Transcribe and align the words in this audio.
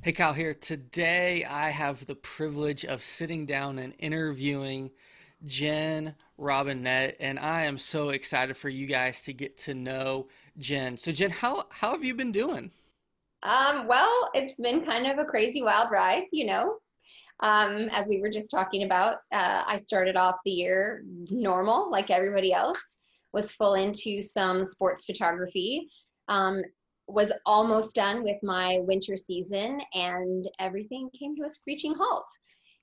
Hey, 0.00 0.12
Kyle 0.12 0.32
here. 0.32 0.54
Today 0.54 1.44
I 1.44 1.70
have 1.70 2.06
the 2.06 2.14
privilege 2.14 2.84
of 2.84 3.02
sitting 3.02 3.46
down 3.46 3.80
and 3.80 3.94
interviewing 3.98 4.92
Jen 5.44 6.14
Robinette, 6.38 7.16
and 7.18 7.36
I 7.36 7.64
am 7.64 7.78
so 7.78 8.10
excited 8.10 8.56
for 8.56 8.68
you 8.68 8.86
guys 8.86 9.24
to 9.24 9.32
get 9.32 9.58
to 9.58 9.74
know 9.74 10.28
Jen. 10.56 10.96
So, 10.96 11.10
Jen, 11.10 11.30
how, 11.30 11.64
how 11.70 11.90
have 11.90 12.04
you 12.04 12.14
been 12.14 12.30
doing? 12.30 12.70
Um, 13.42 13.88
well, 13.88 14.30
it's 14.34 14.54
been 14.54 14.84
kind 14.84 15.08
of 15.08 15.18
a 15.18 15.24
crazy 15.24 15.64
wild 15.64 15.90
ride, 15.90 16.26
you 16.30 16.46
know. 16.46 16.76
Um, 17.40 17.88
as 17.90 18.08
we 18.08 18.20
were 18.20 18.30
just 18.30 18.52
talking 18.52 18.84
about, 18.84 19.16
uh, 19.32 19.64
I 19.66 19.76
started 19.78 20.14
off 20.14 20.38
the 20.44 20.52
year 20.52 21.02
normal, 21.28 21.90
like 21.90 22.08
everybody 22.10 22.52
else, 22.52 22.98
was 23.32 23.52
full 23.52 23.74
into 23.74 24.22
some 24.22 24.64
sports 24.64 25.06
photography. 25.06 25.88
Um, 26.28 26.62
was 27.08 27.32
almost 27.46 27.94
done 27.94 28.22
with 28.22 28.36
my 28.42 28.80
winter 28.82 29.16
season, 29.16 29.80
and 29.94 30.44
everything 30.58 31.08
came 31.18 31.34
to 31.36 31.44
a 31.44 31.50
screeching 31.50 31.94
halt. 31.94 32.26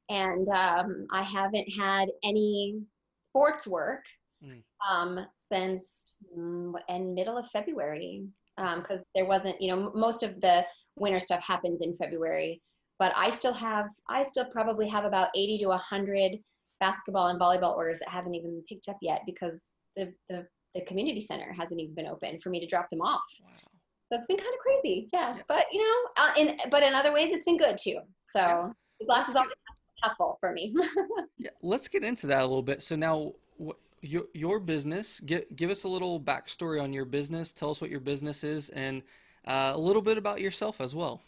And 0.09 0.47
um, 0.49 1.07
I 1.11 1.21
haven't 1.21 1.67
had 1.77 2.09
any 2.23 2.81
sports 3.23 3.67
work 3.67 4.03
mm. 4.43 4.61
um, 4.87 5.25
since 5.37 6.13
mm, 6.37 6.73
in 6.89 7.13
middle 7.13 7.37
of 7.37 7.49
February 7.51 8.23
because 8.57 8.99
um, 8.99 9.03
there 9.13 9.25
wasn't, 9.25 9.61
you 9.61 9.73
know, 9.73 9.91
most 9.93 10.23
of 10.23 10.39
the 10.41 10.63
winter 10.95 11.19
stuff 11.19 11.43
happens 11.43 11.81
in 11.81 11.97
February. 11.97 12.61
But 12.97 13.13
I 13.15 13.29
still 13.29 13.53
have, 13.53 13.87
I 14.09 14.25
still 14.27 14.45
probably 14.51 14.87
have 14.87 15.03
about 15.03 15.29
80 15.35 15.59
to 15.59 15.67
100 15.67 16.37
basketball 16.79 17.27
and 17.27 17.39
volleyball 17.39 17.75
orders 17.75 17.99
that 17.99 18.09
haven't 18.09 18.35
even 18.35 18.51
been 18.51 18.63
picked 18.69 18.87
up 18.87 18.97
yet 19.01 19.21
because 19.25 19.59
the, 19.97 20.13
the, 20.29 20.47
the 20.73 20.81
community 20.81 21.19
center 21.19 21.51
hasn't 21.51 21.79
even 21.79 21.93
been 21.93 22.07
open 22.07 22.39
for 22.39 22.49
me 22.49 22.59
to 22.61 22.67
drop 22.67 22.89
them 22.89 23.01
off. 23.01 23.21
Wow. 23.43 23.74
It's 24.11 24.27
been 24.27 24.37
kind 24.37 24.53
of 24.53 24.59
crazy, 24.59 25.09
yeah. 25.11 25.35
yeah. 25.35 25.41
But 25.47 25.65
you 25.71 25.81
know, 25.81 26.09
uh, 26.17 26.31
in 26.37 26.57
but 26.69 26.83
in 26.83 26.93
other 26.93 27.11
ways, 27.11 27.31
it's 27.31 27.45
been 27.45 27.57
good 27.57 27.77
too. 27.77 27.99
So 28.23 28.39
yeah. 28.39 28.69
the 28.99 29.05
glass 29.05 29.29
is 29.29 29.35
always 29.35 29.51
half 30.03 30.17
full 30.17 30.37
for 30.39 30.51
me. 30.51 30.75
yeah, 31.37 31.49
let's 31.61 31.87
get 31.87 32.03
into 32.03 32.27
that 32.27 32.39
a 32.39 32.45
little 32.45 32.61
bit. 32.61 32.83
So 32.83 32.95
now, 32.95 33.33
your 34.01 34.25
your 34.33 34.59
business. 34.59 35.19
Give 35.19 35.43
give 35.55 35.69
us 35.69 35.83
a 35.83 35.87
little 35.87 36.19
backstory 36.19 36.81
on 36.81 36.93
your 36.93 37.05
business. 37.05 37.51
Tell 37.51 37.71
us 37.71 37.81
what 37.81 37.89
your 37.89 37.99
business 37.99 38.43
is, 38.43 38.69
and 38.69 39.01
uh, 39.47 39.71
a 39.73 39.79
little 39.79 40.01
bit 40.01 40.17
about 40.17 40.39
yourself 40.39 40.81
as 40.81 40.95
well. 40.95 41.21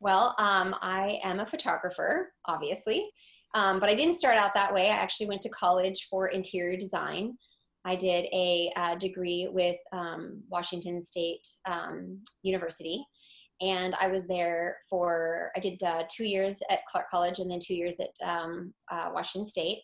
Well, 0.00 0.34
um, 0.38 0.74
I 0.82 1.18
am 1.22 1.40
a 1.40 1.46
photographer, 1.46 2.32
obviously, 2.44 3.10
um, 3.54 3.80
but 3.80 3.88
I 3.88 3.94
didn't 3.94 4.16
start 4.18 4.36
out 4.36 4.52
that 4.54 4.72
way. 4.72 4.90
I 4.90 4.96
actually 4.96 5.28
went 5.28 5.40
to 5.42 5.48
college 5.50 6.08
for 6.10 6.28
interior 6.28 6.76
design. 6.76 7.38
I 7.84 7.96
did 7.96 8.26
a, 8.32 8.72
uh, 8.76 8.94
degree 8.96 9.48
with 9.50 9.76
um, 9.92 10.42
Washington 10.48 11.02
State 11.02 11.46
um, 11.66 12.22
University, 12.42 13.04
and 13.60 13.94
I 14.00 14.08
was 14.08 14.26
there 14.26 14.78
for 14.88 15.50
I 15.56 15.60
did 15.60 15.82
uh, 15.82 16.04
two 16.14 16.24
years 16.24 16.62
at 16.70 16.80
Clark 16.90 17.10
College 17.10 17.38
and 17.38 17.50
then 17.50 17.60
two 17.64 17.74
years 17.74 18.00
at 18.00 18.10
um, 18.26 18.72
uh, 18.90 19.10
Washington 19.12 19.48
State 19.48 19.78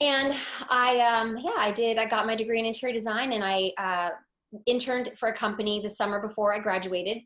and 0.00 0.34
I, 0.68 1.00
um, 1.00 1.38
yeah, 1.38 1.56
I 1.58 1.72
did. 1.72 1.96
I 1.98 2.06
got 2.06 2.26
my 2.26 2.34
degree 2.34 2.58
in 2.58 2.66
interior 2.66 2.92
design, 2.92 3.32
and 3.32 3.42
I 3.42 3.72
uh, 3.78 4.10
interned 4.66 5.12
for 5.16 5.30
a 5.30 5.34
company 5.34 5.80
the 5.80 5.88
summer 5.88 6.20
before 6.20 6.54
I 6.54 6.58
graduated. 6.58 7.18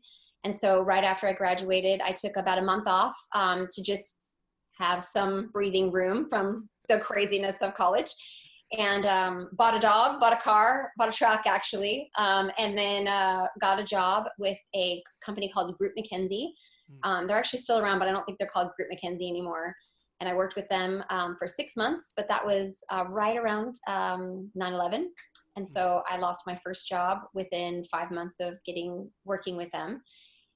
And 0.43 0.55
so, 0.55 0.81
right 0.81 1.03
after 1.03 1.27
I 1.27 1.33
graduated, 1.33 2.01
I 2.01 2.13
took 2.13 2.37
about 2.37 2.59
a 2.59 2.63
month 2.63 2.87
off 2.87 3.15
um, 3.35 3.67
to 3.75 3.83
just 3.83 4.21
have 4.77 5.03
some 5.03 5.49
breathing 5.51 5.91
room 5.91 6.27
from 6.29 6.69
the 6.87 6.99
craziness 6.99 7.61
of 7.61 7.73
college. 7.73 8.09
And 8.77 9.05
um, 9.05 9.49
bought 9.53 9.75
a 9.75 9.79
dog, 9.79 10.19
bought 10.21 10.33
a 10.33 10.41
car, 10.41 10.91
bought 10.97 11.09
a 11.09 11.11
truck 11.11 11.45
actually, 11.45 12.09
um, 12.17 12.49
and 12.57 12.77
then 12.77 13.07
uh, 13.07 13.47
got 13.59 13.79
a 13.79 13.83
job 13.83 14.29
with 14.39 14.57
a 14.73 15.03
company 15.23 15.51
called 15.53 15.77
Group 15.77 15.93
McKenzie. 15.97 16.47
Hmm. 16.89 17.09
Um, 17.09 17.27
they're 17.27 17.37
actually 17.37 17.59
still 17.59 17.79
around, 17.79 17.99
but 17.99 18.07
I 18.07 18.11
don't 18.11 18.25
think 18.25 18.37
they're 18.37 18.47
called 18.47 18.71
Group 18.77 18.89
McKenzie 18.91 19.29
anymore 19.29 19.75
and 20.21 20.29
I 20.29 20.35
worked 20.35 20.55
with 20.55 20.69
them 20.69 21.03
um, 21.09 21.35
for 21.37 21.47
six 21.47 21.75
months, 21.75 22.13
but 22.15 22.27
that 22.27 22.45
was 22.45 22.83
uh, 22.91 23.05
right 23.09 23.35
around 23.35 23.75
um, 23.87 24.51
9/11, 24.55 25.05
and 25.57 25.67
so 25.67 26.03
I 26.09 26.17
lost 26.17 26.43
my 26.47 26.55
first 26.63 26.87
job 26.87 27.23
within 27.33 27.83
five 27.91 28.11
months 28.11 28.35
of 28.39 28.53
getting 28.65 29.09
working 29.25 29.57
with 29.57 29.71
them. 29.71 30.01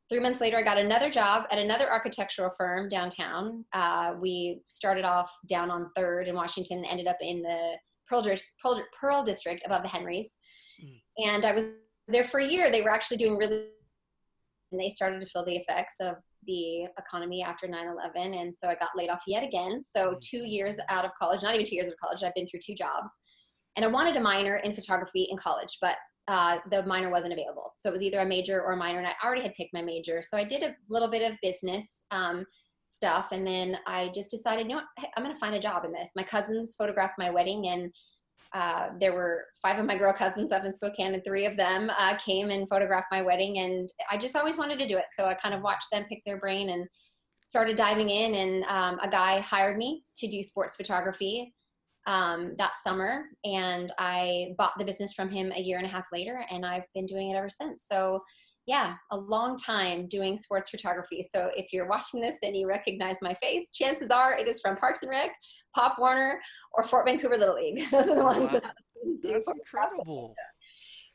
Three 0.07 0.19
months 0.19 0.39
later, 0.39 0.57
I 0.57 0.61
got 0.61 0.77
another 0.77 1.09
job 1.09 1.45
at 1.49 1.57
another 1.57 1.91
architectural 1.91 2.51
firm 2.55 2.87
downtown. 2.87 3.65
Uh, 3.73 4.13
we 4.21 4.61
started 4.69 5.03
off 5.03 5.35
down 5.49 5.71
on 5.71 5.89
Third 5.95 6.27
in 6.27 6.35
Washington, 6.35 6.85
ended 6.85 7.07
up 7.07 7.17
in 7.21 7.41
the 7.41 7.73
Pearl, 8.09 8.23
Pearl, 8.61 8.83
Pearl 8.99 9.23
District 9.23 9.63
above 9.65 9.83
the 9.83 9.89
Henrys, 9.89 10.39
mm. 10.83 11.01
and 11.25 11.45
I 11.45 11.53
was 11.53 11.65
there 12.07 12.23
for 12.23 12.39
a 12.39 12.45
year. 12.45 12.69
They 12.69 12.81
were 12.81 12.91
actually 12.91 13.17
doing 13.17 13.37
really, 13.37 13.69
and 14.71 14.81
they 14.81 14.89
started 14.89 15.19
to 15.21 15.25
feel 15.25 15.45
the 15.45 15.57
effects 15.57 15.95
of 15.99 16.15
the 16.47 16.83
economy 16.99 17.43
after 17.43 17.67
9-11 17.67 18.39
and 18.39 18.55
so 18.55 18.67
i 18.67 18.75
got 18.75 18.89
laid 18.95 19.09
off 19.09 19.23
yet 19.27 19.43
again 19.43 19.83
so 19.83 20.11
mm. 20.11 20.19
two 20.19 20.43
years 20.45 20.75
out 20.89 21.05
of 21.05 21.11
college 21.19 21.43
not 21.43 21.53
even 21.53 21.65
two 21.65 21.75
years 21.75 21.87
of 21.87 21.95
college 21.97 22.23
i've 22.23 22.35
been 22.35 22.45
through 22.45 22.59
two 22.63 22.75
jobs 22.75 23.09
and 23.75 23.85
i 23.85 23.87
wanted 23.87 24.15
a 24.15 24.21
minor 24.21 24.57
in 24.57 24.73
photography 24.73 25.27
in 25.29 25.37
college 25.37 25.77
but 25.81 25.95
uh, 26.27 26.57
the 26.71 26.83
minor 26.87 27.11
wasn't 27.11 27.31
available 27.31 27.73
so 27.77 27.89
it 27.89 27.93
was 27.93 28.01
either 28.01 28.19
a 28.19 28.25
major 28.25 28.61
or 28.61 28.73
a 28.73 28.77
minor 28.77 28.97
and 28.97 29.07
i 29.07 29.13
already 29.23 29.43
had 29.43 29.53
picked 29.53 29.73
my 29.73 29.81
major 29.81 30.21
so 30.21 30.37
i 30.37 30.43
did 30.43 30.63
a 30.63 30.75
little 30.89 31.09
bit 31.09 31.21
of 31.21 31.37
business 31.41 32.03
um, 32.11 32.45
stuff 32.95 33.29
and 33.31 33.45
then 33.45 33.77
i 33.85 34.09
just 34.15 34.31
decided 34.31 34.63
you 34.63 34.69
know 34.69 34.75
what, 34.75 35.09
i'm 35.17 35.23
going 35.23 35.35
to 35.35 35.39
find 35.39 35.55
a 35.55 35.59
job 35.59 35.83
in 35.85 35.91
this 35.91 36.11
my 36.15 36.23
cousins 36.23 36.75
photographed 36.77 37.15
my 37.17 37.29
wedding 37.29 37.67
and 37.67 37.91
uh, 38.53 38.89
there 38.99 39.13
were 39.13 39.45
five 39.61 39.79
of 39.79 39.85
my 39.85 39.97
girl 39.97 40.13
cousins 40.13 40.51
up 40.51 40.63
in 40.63 40.71
Spokane, 40.71 41.13
and 41.13 41.23
three 41.25 41.45
of 41.45 41.57
them 41.57 41.91
uh, 41.97 42.17
came 42.23 42.51
and 42.51 42.69
photographed 42.69 43.07
my 43.11 43.21
wedding. 43.21 43.59
And 43.59 43.89
I 44.09 44.17
just 44.17 44.35
always 44.35 44.57
wanted 44.57 44.79
to 44.79 44.87
do 44.87 44.97
it. 44.97 45.05
So 45.13 45.25
I 45.25 45.33
kind 45.35 45.53
of 45.53 45.61
watched 45.61 45.87
them 45.91 46.05
pick 46.07 46.21
their 46.25 46.39
brain 46.39 46.69
and 46.69 46.87
started 47.49 47.75
diving 47.75 48.09
in. 48.09 48.35
And 48.35 48.63
um, 48.65 48.97
a 49.01 49.09
guy 49.09 49.39
hired 49.39 49.77
me 49.77 50.03
to 50.17 50.27
do 50.27 50.41
sports 50.41 50.77
photography 50.77 51.53
um, 52.07 52.55
that 52.57 52.75
summer. 52.77 53.25
And 53.43 53.91
I 53.97 54.53
bought 54.57 54.77
the 54.77 54.85
business 54.85 55.13
from 55.13 55.29
him 55.29 55.51
a 55.53 55.61
year 55.61 55.77
and 55.77 55.87
a 55.87 55.89
half 55.89 56.07
later, 56.13 56.45
and 56.49 56.65
I've 56.65 56.85
been 56.93 57.05
doing 57.05 57.31
it 57.31 57.35
ever 57.35 57.49
since. 57.49 57.85
So 57.87 58.21
yeah, 58.67 58.95
a 59.11 59.17
long 59.17 59.57
time 59.57 60.07
doing 60.07 60.35
sports 60.35 60.69
photography. 60.69 61.23
So 61.23 61.49
if 61.55 61.71
you're 61.71 61.87
watching 61.87 62.19
this 62.19 62.37
and 62.41 62.55
you 62.55 62.67
recognize 62.67 63.17
my 63.21 63.33
face, 63.35 63.71
chances 63.71 64.09
are 64.09 64.37
it 64.37 64.47
is 64.47 64.59
from 64.59 64.75
Parks 64.75 65.03
and 65.03 65.11
Rec, 65.11 65.31
Pop 65.75 65.97
Warner, 65.99 66.39
or 66.73 66.83
Fort 66.83 67.05
Vancouver 67.05 67.37
Little 67.37 67.55
League. 67.55 67.83
Those 67.91 68.09
are 68.09 68.15
the 68.15 68.21
oh, 68.21 68.25
ones 68.25 68.51
wow. 68.51 68.59
that 68.59 68.75
That's 69.23 69.47
incredible. 69.47 70.35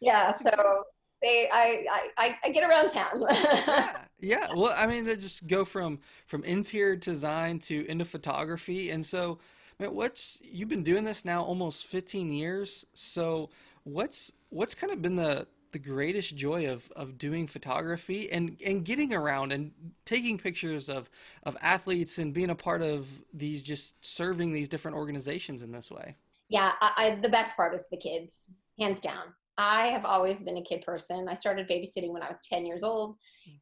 Yeah, 0.00 0.26
That's 0.26 0.44
so 0.44 0.50
incredible. 0.50 0.82
they 1.22 1.48
I, 1.52 1.84
I 2.16 2.36
I 2.44 2.50
get 2.50 2.68
around 2.68 2.90
town. 2.90 3.26
yeah, 3.66 4.04
yeah. 4.20 4.46
Well, 4.54 4.72
I 4.76 4.86
mean, 4.86 5.04
they 5.04 5.16
just 5.16 5.48
go 5.48 5.64
from 5.64 5.98
from 6.26 6.44
interior 6.44 6.94
design 6.94 7.58
to 7.60 7.84
into 7.88 8.04
photography, 8.04 8.90
and 8.90 9.04
so. 9.04 9.38
Man, 9.78 9.94
what's 9.94 10.38
you've 10.42 10.68
been 10.68 10.82
doing 10.82 11.04
this 11.04 11.24
now 11.24 11.42
almost 11.42 11.86
15 11.86 12.30
years 12.30 12.84
so 12.92 13.48
what's 13.84 14.30
what's 14.50 14.74
kind 14.74 14.92
of 14.92 15.00
been 15.00 15.16
the 15.16 15.46
the 15.72 15.78
greatest 15.78 16.36
joy 16.36 16.70
of 16.70 16.90
of 16.96 17.18
doing 17.18 17.46
photography 17.46 18.30
and 18.32 18.56
and 18.64 18.84
getting 18.84 19.12
around 19.14 19.52
and 19.52 19.70
taking 20.04 20.38
pictures 20.38 20.88
of 20.88 21.10
of 21.44 21.56
athletes 21.60 22.18
and 22.18 22.32
being 22.32 22.50
a 22.50 22.54
part 22.54 22.82
of 22.82 23.08
these 23.34 23.62
just 23.62 23.94
serving 24.04 24.52
these 24.52 24.68
different 24.68 24.96
organizations 24.96 25.62
in 25.62 25.72
this 25.72 25.90
way. 25.90 26.16
Yeah 26.48 26.72
I, 26.80 26.92
I, 26.96 27.14
the 27.16 27.28
best 27.28 27.56
part 27.56 27.74
is 27.74 27.86
the 27.90 27.96
kids 27.96 28.50
hands 28.78 29.00
down. 29.00 29.24
I 29.58 29.88
have 29.88 30.06
always 30.06 30.42
been 30.42 30.56
a 30.56 30.62
kid 30.62 30.82
person. 30.82 31.26
I 31.28 31.34
started 31.34 31.68
babysitting 31.68 32.12
when 32.12 32.22
i 32.22 32.28
was 32.28 32.38
10 32.48 32.66
years 32.66 32.82
old 32.82 33.16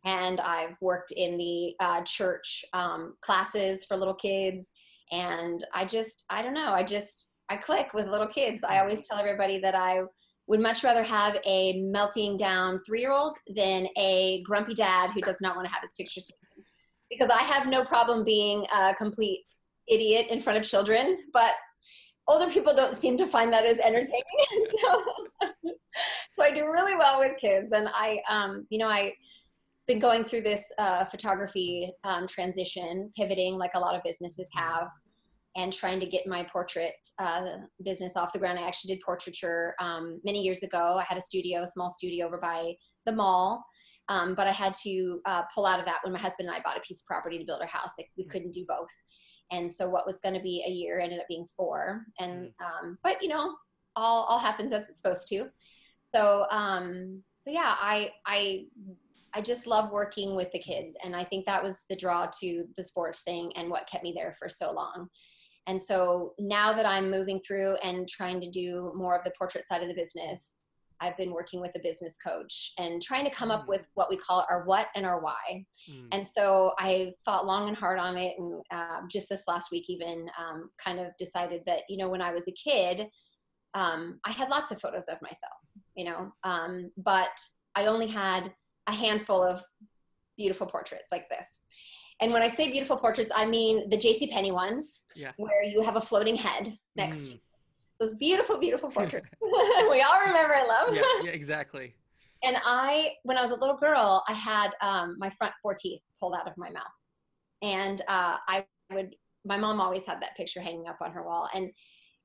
and 0.05 0.41
i've 0.41 0.77
worked 0.81 1.13
in 1.13 1.37
the 1.37 1.75
uh, 1.81 2.03
church 2.03 2.65
um, 2.73 3.15
classes 3.23 3.85
for 3.85 3.97
little 3.97 4.15
kids 4.15 4.71
and 5.11 5.65
i 5.75 5.85
just 5.85 6.25
i 6.29 6.43
don't 6.43 6.55
know 6.55 6.73
i 6.73 6.83
just 6.83 7.29
i 7.49 7.57
click 7.57 7.95
with 7.95 8.07
little 8.07 8.27
kids. 8.27 8.63
I 8.63 8.81
always 8.81 9.07
tell 9.07 9.19
everybody 9.19 9.59
that 9.61 9.75
i 9.75 10.01
would 10.49 10.61
much 10.61 10.83
rather 10.83 11.03
have 11.03 11.39
a 11.45 11.81
melting 11.83 12.37
down 12.37 12.81
three 12.85 13.01
year 13.01 13.13
old 13.13 13.37
than 13.55 13.87
a 13.97 14.43
grumpy 14.45 14.75
dad 14.75 15.11
who 15.15 15.21
does 15.21 15.41
not 15.41 15.55
want 15.55 15.67
to 15.69 15.73
have 15.73 15.83
his 15.83 15.93
pictures 15.97 16.27
taken. 16.27 16.65
Because 17.11 17.31
I 17.31 17.43
have 17.43 17.69
no 17.69 17.85
problem 17.85 18.25
being 18.25 18.67
a 18.75 18.95
complete 18.95 19.45
idiot 19.89 20.27
in 20.31 20.41
front 20.41 20.59
of 20.59 20.65
children, 20.65 21.19
but 21.33 21.53
older 22.27 22.51
people 22.51 22.75
don't 22.75 22.97
seem 22.97 23.17
to 23.19 23.27
find 23.27 23.53
that 23.53 23.65
as 23.65 23.79
entertaining. 23.79 24.23
so, 24.83 25.05
so 26.37 26.43
I 26.43 26.51
do 26.53 26.67
really 26.67 26.97
well 26.97 27.21
with 27.21 27.39
kids. 27.39 27.69
And 27.73 27.89
I, 27.93 28.21
um, 28.29 28.67
you 28.71 28.79
know, 28.79 28.89
I, 28.89 29.13
been 29.87 29.99
going 29.99 30.23
through 30.25 30.43
this 30.43 30.71
uh, 30.77 31.07
photography 31.07 31.91
um, 32.05 32.27
transition, 32.27 33.11
pivoting 33.17 33.55
like 33.55 33.71
a 33.75 33.81
lot 33.81 33.95
of 33.95 34.03
businesses 34.03 34.51
have 34.55 34.89
and 35.57 35.73
trying 35.73 35.99
to 36.01 36.07
get 36.07 36.27
my 36.27 36.45
portrait 36.45 36.93
uh, 37.19 37.47
business 37.85 38.17
off 38.17 38.33
the 38.33 38.39
ground. 38.39 38.59
I 38.59 38.67
actually 38.67 38.95
did 38.95 39.03
portraiture 39.05 39.75
um, 39.81 40.21
many 40.25 40.41
years 40.41 40.63
ago. 40.63 40.99
I 40.99 41.05
had 41.05 41.19
a 41.19 41.23
studio, 41.23 41.63
a 41.63 41.67
small 41.67 41.91
studio 41.91 42.27
over 42.27 42.39
by 42.39 42.75
the 43.07 43.13
mall. 43.13 43.65
Um, 44.11 44.35
but 44.35 44.47
I 44.47 44.53
had 44.53 44.73
to 44.85 45.21
uh, 45.27 45.43
pull 45.55 45.67
out 45.67 45.81
of 45.81 45.85
that 45.85 45.99
when 46.03 46.13
my 46.13 46.19
husband 46.19 46.49
and 46.49 46.57
I 46.57 46.63
bought 46.63 46.79
a 46.79 46.81
piece 46.81 47.01
of 47.01 47.07
property 47.07 47.39
to 47.39 47.45
build 47.45 47.61
our 47.61 47.67
house. 47.67 47.91
Like 47.99 48.09
we 48.17 48.27
couldn't 48.27 48.53
do 48.53 48.65
both. 48.67 48.89
And 49.51 49.71
so 49.71 49.89
what 49.89 50.07
was 50.07 50.19
going 50.23 50.35
to 50.35 50.41
be 50.41 50.65
a 50.67 50.71
year 50.71 51.01
ended 51.01 51.21
up 51.21 51.29
being 51.29 51.47
four. 51.57 52.05
And, 52.19 52.49
mm. 52.49 52.65
um, 52.65 52.99
but 53.03 53.23
you 53.23 53.29
know, 53.29 53.55
all, 53.97 54.25
all 54.25 54.39
happens 54.39 54.73
as 54.73 54.89
it's 54.89 54.99
supposed 54.99 55.29
to. 55.29 55.49
So, 56.15 56.47
um, 56.51 57.23
so 57.37 57.51
yeah, 57.51 57.75
I, 57.79 58.11
I, 58.27 58.67
I 59.35 59.43
just 59.43 59.67
love 59.67 59.93
working 59.93 60.35
with 60.35 60.51
the 60.53 60.59
kids. 60.59 60.97
And 61.05 61.15
I 61.15 61.25
think 61.25 61.45
that 61.45 61.63
was 61.63 61.85
the 61.91 61.97
draw 61.97 62.29
to 62.41 62.65
the 62.77 62.83
sports 62.83 63.23
thing 63.23 63.53
and 63.57 63.71
what 63.71 63.89
kept 63.89 64.05
me 64.05 64.13
there 64.17 64.35
for 64.39 64.49
so 64.49 64.73
long. 64.73 65.09
And 65.69 65.81
so 65.81 66.33
now 66.39 66.73
that 66.73 66.87
I'm 66.87 67.11
moving 67.11 67.41
through 67.47 67.75
and 67.85 68.09
trying 68.09 68.41
to 68.41 68.51
do 68.51 68.91
more 68.97 69.17
of 69.17 69.23
the 69.23 69.33
portrait 69.39 69.67
side 69.67 69.83
of 69.83 69.89
the 69.89 69.95
business, 69.95 70.55
I've 71.01 71.17
been 71.17 71.31
working 71.31 71.61
with 71.61 71.71
a 71.77 71.81
business 71.81 72.17
coach 72.17 72.73
and 72.79 73.01
trying 73.01 73.25
to 73.25 73.31
come 73.31 73.51
up 73.51 73.65
mm. 73.65 73.69
with 73.69 73.87
what 73.95 74.09
we 74.11 74.17
call 74.17 74.45
our 74.51 74.65
what 74.65 74.87
and 74.97 75.07
our 75.07 75.21
why. 75.21 75.65
Mm. 75.89 76.09
And 76.11 76.27
so 76.27 76.73
I 76.79 77.13
thought 77.25 77.47
long 77.47 77.69
and 77.69 77.77
hard 77.77 77.99
on 77.99 78.17
it. 78.17 78.35
And 78.39 78.63
uh, 78.73 79.03
just 79.11 79.29
this 79.29 79.45
last 79.47 79.71
week, 79.71 79.89
even 79.89 80.29
um, 80.39 80.71
kind 80.83 80.99
of 80.99 81.09
decided 81.19 81.63
that, 81.67 81.83
you 81.89 81.99
know, 81.99 82.09
when 82.09 82.23
I 82.23 82.33
was 82.33 82.49
a 82.49 82.53
kid, 82.53 83.07
um, 83.75 84.19
I 84.25 84.33
had 84.33 84.49
lots 84.49 84.71
of 84.71 84.81
photos 84.81 85.05
of 85.05 85.21
myself, 85.23 85.61
you 85.95 86.07
know, 86.07 86.33
um, 86.43 86.91
but 86.97 87.39
I 87.77 87.87
only 87.87 88.09
had 88.09 88.53
a 88.87 88.93
handful 88.93 89.43
of 89.43 89.63
beautiful 90.37 90.67
portraits 90.67 91.09
like 91.13 91.29
this. 91.29 91.63
And 92.21 92.33
when 92.33 92.43
I 92.43 92.49
say 92.49 92.71
beautiful 92.71 92.97
portraits, 92.97 93.31
I 93.35 93.47
mean 93.47 93.89
the 93.89 93.97
J.C. 93.97 94.29
Penney 94.29 94.51
ones, 94.51 95.03
yeah. 95.15 95.33
where 95.37 95.63
you 95.63 95.83
have 95.83 95.97
a 95.97 96.01
floating 96.01 96.37
head 96.37 96.77
next 96.97 97.29
mm. 97.29 97.33
to 97.33 97.41
those 98.01 98.15
beautiful, 98.15 98.59
beautiful 98.59 98.91
portraits. 98.91 99.29
we 99.43 100.03
all 100.03 100.21
remember 100.27 100.55
and 100.55 100.69
love. 100.69 100.95
Yeah, 100.95 101.03
yeah, 101.23 101.31
exactly. 101.33 101.95
and 102.45 102.57
I, 102.65 103.13
when 103.25 103.37
I 103.37 103.43
was 103.43 103.51
a 103.51 103.57
little 103.61 103.77
girl, 103.77 104.23
I 104.29 104.33
had 104.33 104.71
um, 104.81 105.17
my 105.19 105.31
front 105.31 105.53
four 105.63 105.75
teeth 105.75 106.01
pulled 106.19 106.35
out 106.35 106.49
of 106.49 106.57
my 106.57 106.71
mouth, 106.71 106.85
and 107.63 108.01
uh, 108.09 108.37
I 108.47 108.67
would. 108.93 109.15
My 109.45 109.57
mom 109.57 109.81
always 109.81 110.05
had 110.05 110.21
that 110.21 110.37
picture 110.37 110.61
hanging 110.61 110.89
up 110.89 110.99
on 111.01 111.13
her 111.13 111.23
wall, 111.23 111.49
and 111.55 111.71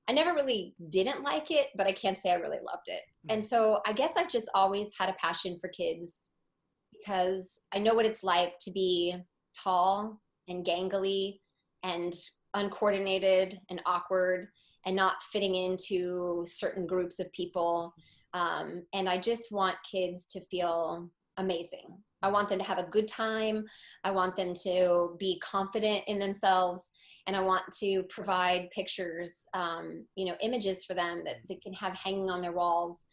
I 0.08 0.14
never 0.14 0.34
really 0.34 0.76
didn't 0.90 1.24
like 1.24 1.52
it, 1.52 1.68
but 1.76 1.88
I 1.88 1.94
can't 1.94 2.18
say 2.18 2.32
I 2.32 2.36
really 2.36 2.60
loved 2.64 2.88
it. 2.88 3.02
Mm. 3.28 3.36
And 3.36 3.46
so 3.46 3.80
I 3.86 3.94
guess 3.94 4.14
I've 4.18 4.30
just 4.30 4.50
always 4.54 4.92
had 5.00 5.10
a 5.10 5.14
passion 5.14 5.58
for 5.60 5.70
kids 5.70 6.20
because 6.92 7.62
I 7.74 7.80
know 7.80 7.94
what 7.94 8.06
it's 8.06 8.24
like 8.24 8.58
to 8.62 8.72
be 8.72 9.16
tall 9.54 10.22
and 10.48 10.66
gangly 10.66 11.40
and 11.84 12.14
uncoordinated 12.54 13.60
and 13.70 13.82
awkward 13.86 14.48
and 14.86 14.96
not 14.96 15.24
fitting 15.32 15.56
into 15.56 16.44
certain 16.46 16.86
groups 16.86 17.20
of 17.20 17.32
people. 17.32 17.94
Um, 18.34 18.84
and 18.94 19.08
I 19.08 19.20
just 19.20 19.52
want 19.52 19.76
kids 19.90 20.26
to 20.28 20.42
feel 20.52 21.10
amazing. 21.38 21.98
I 22.22 22.30
want 22.30 22.50
them 22.50 22.60
to 22.60 22.66
have 22.66 22.80
a 22.80 22.90
good 22.90 23.08
time. 23.08 23.66
I 24.04 24.12
want 24.12 24.36
them 24.36 24.54
to 24.64 25.16
be 25.20 25.40
confident 25.40 26.04
in 26.08 26.20
themselves. 26.20 26.92
And 27.28 27.36
I 27.36 27.42
want 27.42 27.64
to 27.80 28.04
provide 28.10 28.70
pictures, 28.72 29.44
um, 29.54 30.06
you 30.16 30.26
know, 30.26 30.36
images 30.42 30.86
for 30.86 30.94
them 30.94 31.22
that 31.26 31.38
they 31.48 31.56
can 31.56 31.74
have 31.74 31.94
hanging 31.94 32.30
on 32.30 32.42
their 32.42 32.52
walls 32.52 33.06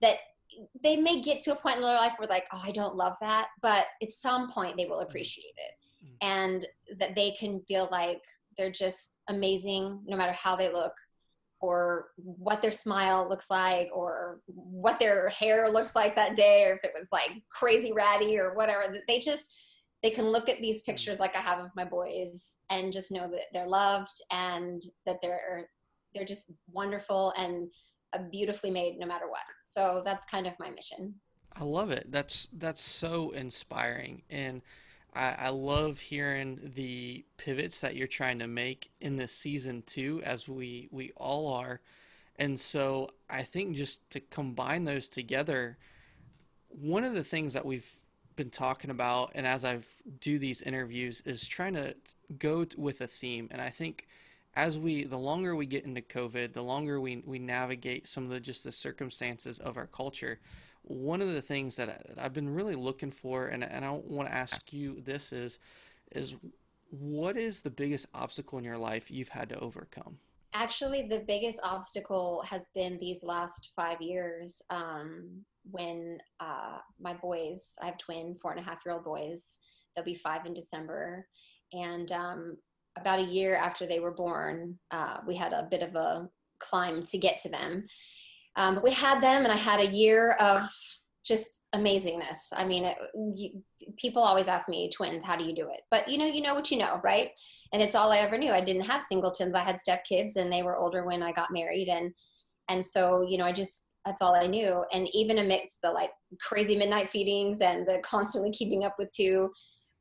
that 0.00 0.18
they 0.82 0.96
may 0.96 1.20
get 1.20 1.40
to 1.40 1.52
a 1.52 1.56
point 1.56 1.76
in 1.76 1.82
their 1.82 1.94
life 1.94 2.12
where 2.18 2.28
like, 2.28 2.46
oh, 2.52 2.62
I 2.62 2.70
don't 2.70 2.94
love 2.94 3.16
that. 3.20 3.48
But 3.62 3.86
at 4.02 4.10
some 4.10 4.50
point 4.50 4.76
they 4.76 4.86
will 4.86 5.00
appreciate 5.00 5.54
it 5.56 5.83
and 6.24 6.64
that 6.98 7.14
they 7.14 7.32
can 7.32 7.60
feel 7.68 7.86
like 7.90 8.22
they're 8.56 8.70
just 8.70 9.16
amazing 9.28 10.00
no 10.06 10.16
matter 10.16 10.32
how 10.32 10.56
they 10.56 10.72
look 10.72 10.94
or 11.60 12.08
what 12.16 12.62
their 12.62 12.72
smile 12.72 13.28
looks 13.28 13.50
like 13.50 13.88
or 13.94 14.40
what 14.46 14.98
their 14.98 15.28
hair 15.28 15.70
looks 15.70 15.94
like 15.94 16.14
that 16.14 16.34
day 16.34 16.64
or 16.64 16.74
if 16.74 16.84
it 16.84 16.92
was 16.98 17.08
like 17.12 17.30
crazy 17.50 17.92
ratty 17.92 18.38
or 18.38 18.54
whatever. 18.54 18.96
They 19.06 19.20
just 19.20 19.52
they 20.02 20.10
can 20.10 20.26
look 20.26 20.48
at 20.48 20.60
these 20.60 20.82
pictures 20.82 21.18
like 21.18 21.34
i 21.34 21.40
have 21.40 21.60
of 21.60 21.70
my 21.74 21.84
boys 21.84 22.58
and 22.68 22.92
just 22.92 23.10
know 23.10 23.26
that 23.26 23.46
they're 23.54 23.66
loved 23.66 24.20
and 24.30 24.82
that 25.06 25.16
they're 25.22 25.66
they're 26.14 26.26
just 26.26 26.50
wonderful 26.70 27.32
and 27.36 27.68
uh, 28.12 28.18
beautifully 28.30 28.70
made 28.70 28.98
no 28.98 29.06
matter 29.06 29.28
what. 29.28 29.42
So 29.64 30.02
that's 30.04 30.24
kind 30.24 30.46
of 30.46 30.52
my 30.58 30.70
mission. 30.70 31.14
I 31.56 31.64
love 31.64 31.90
it. 31.90 32.10
That's 32.10 32.48
that's 32.52 32.80
so 32.80 33.30
inspiring. 33.30 34.22
And 34.30 34.62
I, 35.14 35.34
I 35.38 35.48
love 35.50 35.98
hearing 35.98 36.72
the 36.74 37.24
pivots 37.36 37.80
that 37.80 37.96
you're 37.96 38.06
trying 38.06 38.38
to 38.40 38.46
make 38.46 38.90
in 39.00 39.16
this 39.16 39.32
season 39.32 39.82
too, 39.86 40.20
as 40.24 40.48
we 40.48 40.88
we 40.90 41.12
all 41.16 41.52
are. 41.52 41.80
And 42.36 42.58
so 42.58 43.10
I 43.30 43.42
think 43.42 43.76
just 43.76 44.08
to 44.10 44.20
combine 44.20 44.84
those 44.84 45.08
together, 45.08 45.78
one 46.68 47.04
of 47.04 47.14
the 47.14 47.22
things 47.24 47.52
that 47.52 47.64
we've 47.64 47.88
been 48.36 48.50
talking 48.50 48.90
about, 48.90 49.30
and 49.34 49.46
as 49.46 49.64
I've 49.64 49.88
do 50.20 50.38
these 50.38 50.62
interviews, 50.62 51.22
is 51.24 51.46
trying 51.46 51.74
to 51.74 51.94
go 52.38 52.66
with 52.76 53.00
a 53.00 53.06
theme. 53.06 53.48
And 53.50 53.60
I 53.60 53.70
think 53.70 54.08
as 54.56 54.78
we, 54.78 55.04
the 55.04 55.18
longer 55.18 55.54
we 55.54 55.66
get 55.66 55.84
into 55.84 56.00
COVID, 56.00 56.52
the 56.52 56.62
longer 56.62 57.00
we 57.00 57.22
we 57.24 57.38
navigate 57.38 58.08
some 58.08 58.24
of 58.24 58.30
the 58.30 58.40
just 58.40 58.64
the 58.64 58.72
circumstances 58.72 59.58
of 59.58 59.76
our 59.76 59.86
culture, 59.86 60.40
one 60.84 61.22
of 61.22 61.32
the 61.32 61.42
things 61.42 61.76
that 61.76 62.06
I've 62.18 62.32
been 62.32 62.54
really 62.54 62.74
looking 62.74 63.10
for, 63.10 63.46
and, 63.46 63.64
and 63.64 63.84
I 63.84 63.90
want 63.90 64.28
to 64.28 64.34
ask 64.34 64.72
you 64.72 65.00
this 65.00 65.32
is, 65.32 65.58
is 66.12 66.34
what 66.90 67.36
is 67.36 67.62
the 67.62 67.70
biggest 67.70 68.06
obstacle 68.14 68.58
in 68.58 68.64
your 68.64 68.78
life 68.78 69.10
you've 69.10 69.28
had 69.28 69.48
to 69.48 69.58
overcome? 69.58 70.18
Actually, 70.52 71.08
the 71.08 71.24
biggest 71.26 71.58
obstacle 71.64 72.44
has 72.48 72.68
been 72.74 72.98
these 73.00 73.24
last 73.24 73.72
five 73.74 74.00
years 74.00 74.62
um, 74.70 75.28
when 75.70 76.18
uh, 76.38 76.78
my 77.00 77.14
boys, 77.14 77.74
I 77.82 77.86
have 77.86 77.98
twin 77.98 78.36
four 78.40 78.52
and 78.52 78.60
a 78.60 78.64
half 78.64 78.78
year 78.86 78.94
old 78.94 79.04
boys, 79.04 79.58
they'll 79.94 80.04
be 80.04 80.14
five 80.14 80.46
in 80.46 80.54
December. 80.54 81.26
And 81.72 82.12
um, 82.12 82.56
about 82.96 83.18
a 83.18 83.24
year 83.24 83.56
after 83.56 83.86
they 83.86 83.98
were 83.98 84.12
born, 84.12 84.78
uh, 84.90 85.18
we 85.26 85.34
had 85.34 85.52
a 85.52 85.66
bit 85.68 85.82
of 85.82 85.96
a 85.96 86.28
climb 86.60 87.02
to 87.04 87.18
get 87.18 87.38
to 87.38 87.48
them. 87.48 87.86
Um, 88.56 88.76
but 88.76 88.84
we 88.84 88.92
had 88.92 89.20
them, 89.20 89.44
and 89.44 89.52
I 89.52 89.56
had 89.56 89.80
a 89.80 89.86
year 89.86 90.32
of 90.32 90.68
just 91.24 91.62
amazingness. 91.74 92.52
I 92.52 92.64
mean, 92.64 92.84
it, 92.84 92.98
you, 93.34 93.62
people 93.96 94.22
always 94.22 94.46
ask 94.46 94.68
me, 94.68 94.90
twins, 94.90 95.24
how 95.24 95.36
do 95.36 95.44
you 95.44 95.54
do 95.54 95.68
it? 95.70 95.80
But 95.90 96.08
you 96.08 96.18
know, 96.18 96.26
you 96.26 96.42
know 96.42 96.54
what 96.54 96.70
you 96.70 96.76
know, 96.76 97.00
right? 97.02 97.30
And 97.72 97.82
it's 97.82 97.94
all 97.94 98.12
I 98.12 98.18
ever 98.18 98.38
knew. 98.38 98.52
I 98.52 98.60
didn't 98.60 98.84
have 98.84 99.02
singletons. 99.02 99.54
I 99.54 99.64
had 99.64 99.76
stepkids 99.76 100.36
and 100.36 100.52
they 100.52 100.62
were 100.62 100.76
older 100.76 101.04
when 101.04 101.22
I 101.22 101.32
got 101.32 101.52
married, 101.52 101.88
and 101.88 102.12
and 102.68 102.84
so 102.84 103.26
you 103.26 103.38
know, 103.38 103.46
I 103.46 103.52
just 103.52 103.88
that's 104.04 104.20
all 104.20 104.34
I 104.34 104.46
knew. 104.46 104.84
And 104.92 105.08
even 105.14 105.38
amidst 105.38 105.80
the 105.82 105.90
like 105.90 106.10
crazy 106.40 106.76
midnight 106.76 107.10
feedings 107.10 107.60
and 107.60 107.86
the 107.86 107.98
constantly 108.04 108.52
keeping 108.52 108.84
up 108.84 108.96
with 108.98 109.10
two, 109.12 109.50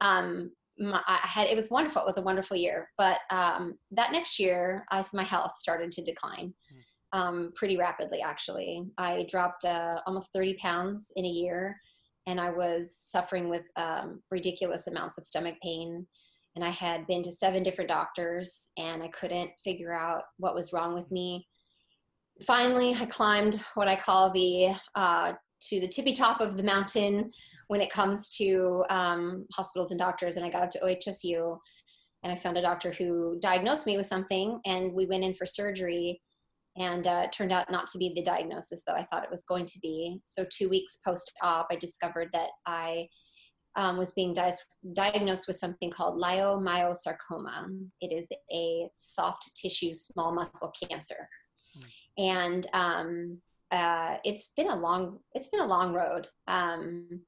um, 0.01 0.51
my, 0.77 1.01
I 1.07 1.19
had 1.23 1.47
it 1.47 1.55
was 1.55 1.71
wonderful. 1.71 2.01
It 2.01 2.07
was 2.07 2.17
a 2.17 2.21
wonderful 2.21 2.57
year. 2.57 2.89
But 2.97 3.19
um, 3.29 3.77
that 3.91 4.11
next 4.11 4.39
year, 4.39 4.85
as 4.91 5.13
my 5.13 5.23
health 5.23 5.53
started 5.57 5.89
to 5.91 6.03
decline. 6.03 6.53
Mm 6.71 6.83
um, 7.13 7.51
pretty 7.55 7.77
rapidly, 7.77 8.21
actually. 8.21 8.83
I 8.97 9.25
dropped 9.29 9.65
uh, 9.65 10.01
almost 10.05 10.33
30 10.33 10.55
pounds 10.55 11.13
in 11.15 11.25
a 11.25 11.29
year, 11.29 11.77
and 12.27 12.41
I 12.41 12.49
was 12.49 12.97
suffering 12.97 13.49
with 13.49 13.63
um, 13.75 14.21
ridiculous 14.31 14.87
amounts 14.87 15.17
of 15.17 15.23
stomach 15.23 15.55
pain. 15.63 16.05
And 16.55 16.65
I 16.65 16.69
had 16.69 17.07
been 17.07 17.21
to 17.23 17.31
seven 17.31 17.63
different 17.63 17.89
doctors, 17.89 18.69
and 18.77 19.01
I 19.01 19.07
couldn't 19.09 19.51
figure 19.63 19.93
out 19.93 20.23
what 20.37 20.55
was 20.55 20.73
wrong 20.73 20.93
with 20.93 21.11
me. 21.11 21.47
Finally, 22.45 22.95
I 22.95 23.05
climbed 23.05 23.61
what 23.75 23.87
I 23.87 23.95
call 23.95 24.31
the 24.31 24.73
uh, 24.95 25.33
to 25.69 25.79
the 25.79 25.87
tippy 25.87 26.13
top 26.13 26.41
of 26.41 26.57
the 26.57 26.63
mountain 26.63 27.31
when 27.67 27.79
it 27.79 27.91
comes 27.91 28.29
to 28.37 28.83
um, 28.89 29.45
hospitals 29.53 29.91
and 29.91 29.99
doctors, 29.99 30.35
and 30.35 30.45
I 30.45 30.49
got 30.49 30.63
up 30.63 30.69
to 30.71 30.79
OHSU, 30.79 31.57
and 32.23 32.31
I 32.31 32.35
found 32.35 32.57
a 32.57 32.61
doctor 32.61 32.91
who 32.91 33.39
diagnosed 33.39 33.85
me 33.85 33.97
with 33.97 34.05
something, 34.05 34.59
and 34.65 34.93
we 34.93 35.05
went 35.05 35.23
in 35.23 35.33
for 35.35 35.45
surgery 35.45 36.19
and 36.77 37.05
uh, 37.05 37.27
turned 37.27 37.51
out 37.51 37.71
not 37.71 37.87
to 37.87 37.97
be 37.97 38.11
the 38.15 38.23
diagnosis 38.23 38.83
that 38.87 38.95
I 38.95 39.03
thought 39.03 39.23
it 39.23 39.31
was 39.31 39.43
going 39.43 39.65
to 39.65 39.79
be. 39.81 40.19
So, 40.25 40.45
two 40.49 40.69
weeks 40.69 40.99
post 41.05 41.31
op, 41.41 41.67
I 41.71 41.75
discovered 41.75 42.29
that 42.33 42.49
I 42.65 43.07
um, 43.75 43.97
was 43.97 44.11
being 44.11 44.33
di- 44.33 44.51
diagnosed 44.93 45.47
with 45.47 45.57
something 45.57 45.91
called 45.91 46.21
leiomyosarcoma. 46.21 47.67
It 48.01 48.11
is 48.11 48.27
a 48.51 48.87
soft 48.95 49.51
tissue 49.55 49.93
small 49.93 50.33
muscle 50.33 50.73
cancer, 50.89 51.27
mm. 51.77 51.91
and 52.17 52.67
um, 52.73 53.37
uh, 53.71 54.17
it's 54.23 54.49
been 54.55 54.69
a 54.69 54.75
long 54.75 55.19
it's 55.33 55.49
been 55.49 55.61
a 55.61 55.67
long 55.67 55.93
road. 55.93 56.27
Um, 56.47 57.21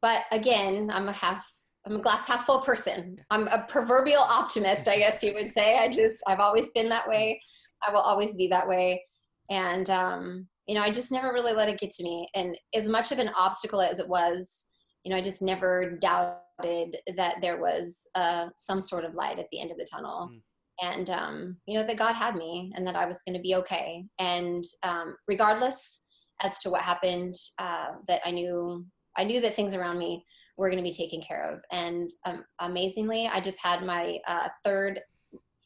but 0.00 0.22
again, 0.32 0.90
I'm 0.92 1.08
a 1.08 1.12
half 1.12 1.44
I'm 1.86 1.96
a 1.96 2.02
glass 2.02 2.28
half 2.28 2.46
full 2.46 2.60
person. 2.60 3.16
I'm 3.30 3.48
a 3.48 3.64
proverbial 3.68 4.22
optimist, 4.22 4.88
I 4.88 4.98
guess 4.98 5.22
you 5.22 5.34
would 5.34 5.50
say. 5.50 5.78
I 5.78 5.88
just 5.88 6.22
I've 6.26 6.40
always 6.40 6.70
been 6.70 6.88
that 6.90 7.08
way. 7.08 7.40
I 7.86 7.92
will 7.92 8.00
always 8.00 8.34
be 8.34 8.48
that 8.48 8.68
way. 8.68 9.04
And, 9.50 9.88
um, 9.90 10.48
you 10.66 10.74
know, 10.74 10.82
I 10.82 10.90
just 10.90 11.12
never 11.12 11.32
really 11.32 11.52
let 11.52 11.68
it 11.68 11.80
get 11.80 11.90
to 11.90 12.02
me. 12.02 12.26
And 12.34 12.56
as 12.74 12.88
much 12.88 13.12
of 13.12 13.18
an 13.18 13.30
obstacle 13.36 13.80
as 13.80 13.98
it 13.98 14.08
was, 14.08 14.66
you 15.04 15.10
know, 15.10 15.16
I 15.16 15.20
just 15.20 15.42
never 15.42 15.98
doubted 16.00 16.96
that 17.16 17.36
there 17.42 17.60
was 17.60 18.08
uh, 18.14 18.48
some 18.56 18.80
sort 18.80 19.04
of 19.04 19.14
light 19.14 19.38
at 19.38 19.46
the 19.50 19.60
end 19.60 19.70
of 19.70 19.78
the 19.78 19.86
tunnel. 19.90 20.30
Mm. 20.32 20.40
And, 20.80 21.10
um, 21.10 21.56
you 21.66 21.78
know, 21.78 21.86
that 21.86 21.98
God 21.98 22.14
had 22.14 22.36
me 22.36 22.72
and 22.74 22.86
that 22.86 22.96
I 22.96 23.04
was 23.04 23.22
going 23.26 23.36
to 23.36 23.42
be 23.42 23.54
okay. 23.56 24.04
And 24.18 24.64
um, 24.82 25.16
regardless 25.28 26.02
as 26.40 26.58
to 26.60 26.70
what 26.70 26.82
happened, 26.82 27.34
uh, 27.58 27.88
that 28.08 28.20
I 28.24 28.30
knew, 28.30 28.84
I 29.16 29.24
knew 29.24 29.40
that 29.40 29.54
things 29.54 29.74
around 29.74 29.98
me 29.98 30.24
were 30.56 30.70
going 30.70 30.82
to 30.82 30.88
be 30.88 30.92
taken 30.92 31.20
care 31.20 31.50
of. 31.50 31.60
And 31.70 32.08
um, 32.24 32.44
amazingly, 32.60 33.26
I 33.26 33.40
just 33.40 33.62
had 33.62 33.84
my 33.84 34.18
uh, 34.26 34.48
third 34.64 35.00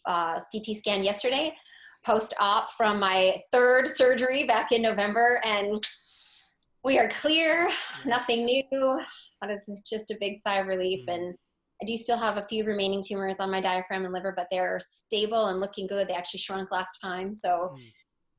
uh, 0.07 0.41
CT 0.53 0.77
scan 0.77 1.05
yesterday 1.05 1.55
post 2.07 2.33
op 2.39 2.71
from 2.71 3.01
my 3.01 3.43
third 3.51 3.89
surgery 3.89 4.47
back 4.47 4.71
in 4.71 4.81
November, 4.81 5.41
and 5.45 5.87
we 6.85 6.99
are 6.99 7.09
clear, 7.09 7.69
nothing 8.05 8.45
new. 8.45 9.01
that 9.43 9.51
is 9.51 9.71
just 9.85 10.13
a 10.13 10.17
big 10.21 10.37
sigh 10.37 10.61
of 10.61 10.69
relief. 10.69 11.01
Mm-hmm. 11.07 11.21
And 11.21 11.35
I 11.83 11.85
do 11.85 11.97
still 11.97 12.17
have 12.17 12.37
a 12.37 12.47
few 12.49 12.65
remaining 12.65 13.03
tumors 13.05 13.41
on 13.41 13.51
my 13.51 13.61
diaphragm 13.61 14.05
and 14.05 14.15
liver, 14.15 14.33
but 14.35 14.47
they're 14.51 14.79
stable 14.81 15.49
and 15.49 15.61
looking 15.61 15.87
good. 15.87 16.09
They 16.09 16.15
actually 16.15 16.41
shrunk 16.41 16.71
last 16.71 16.99
time. 17.03 17.35
So, 17.35 17.75
mm. 17.77 17.93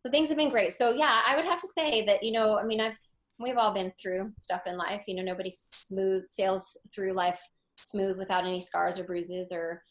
so 0.04 0.12
things 0.12 0.30
have 0.30 0.38
been 0.38 0.50
great. 0.50 0.74
So 0.74 0.94
yeah, 0.94 1.22
I 1.28 1.36
would 1.36 1.46
have 1.46 1.60
to 1.60 1.68
say 1.78 2.04
that, 2.06 2.24
you 2.24 2.32
know, 2.32 2.58
I 2.58 2.64
mean, 2.64 2.82
I've, 2.82 2.98
we've 3.38 3.58
all 3.58 3.74
been 3.74 3.94
through 4.02 4.32
stuff 4.40 4.62
in 4.66 4.76
life. 4.78 5.04
You 5.08 5.16
know, 5.16 5.22
nobody 5.22 5.52
smooth 5.52 6.24
sails 6.28 6.76
through 6.96 7.14
life 7.14 7.40
smooth 7.78 8.18
without 8.18 8.46
any 8.46 8.60
scars 8.60 8.98
or 8.98 9.04
bruises 9.04 9.52
or, 9.52 9.84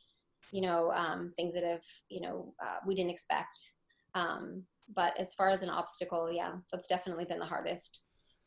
you 0.52 0.62
know, 0.62 0.90
um, 0.92 1.30
things 1.36 1.54
that 1.54 1.64
have, 1.64 1.82
you 2.08 2.20
know, 2.20 2.54
uh, 2.62 2.78
we 2.86 2.94
didn't 2.94 3.10
expect. 3.10 3.72
Um, 4.14 4.62
but 4.94 5.18
as 5.18 5.34
far 5.34 5.50
as 5.50 5.62
an 5.62 5.70
obstacle, 5.70 6.30
yeah, 6.32 6.52
that's 6.72 6.86
definitely 6.86 7.24
been 7.24 7.38
the 7.38 7.44
hardest. 7.46 8.04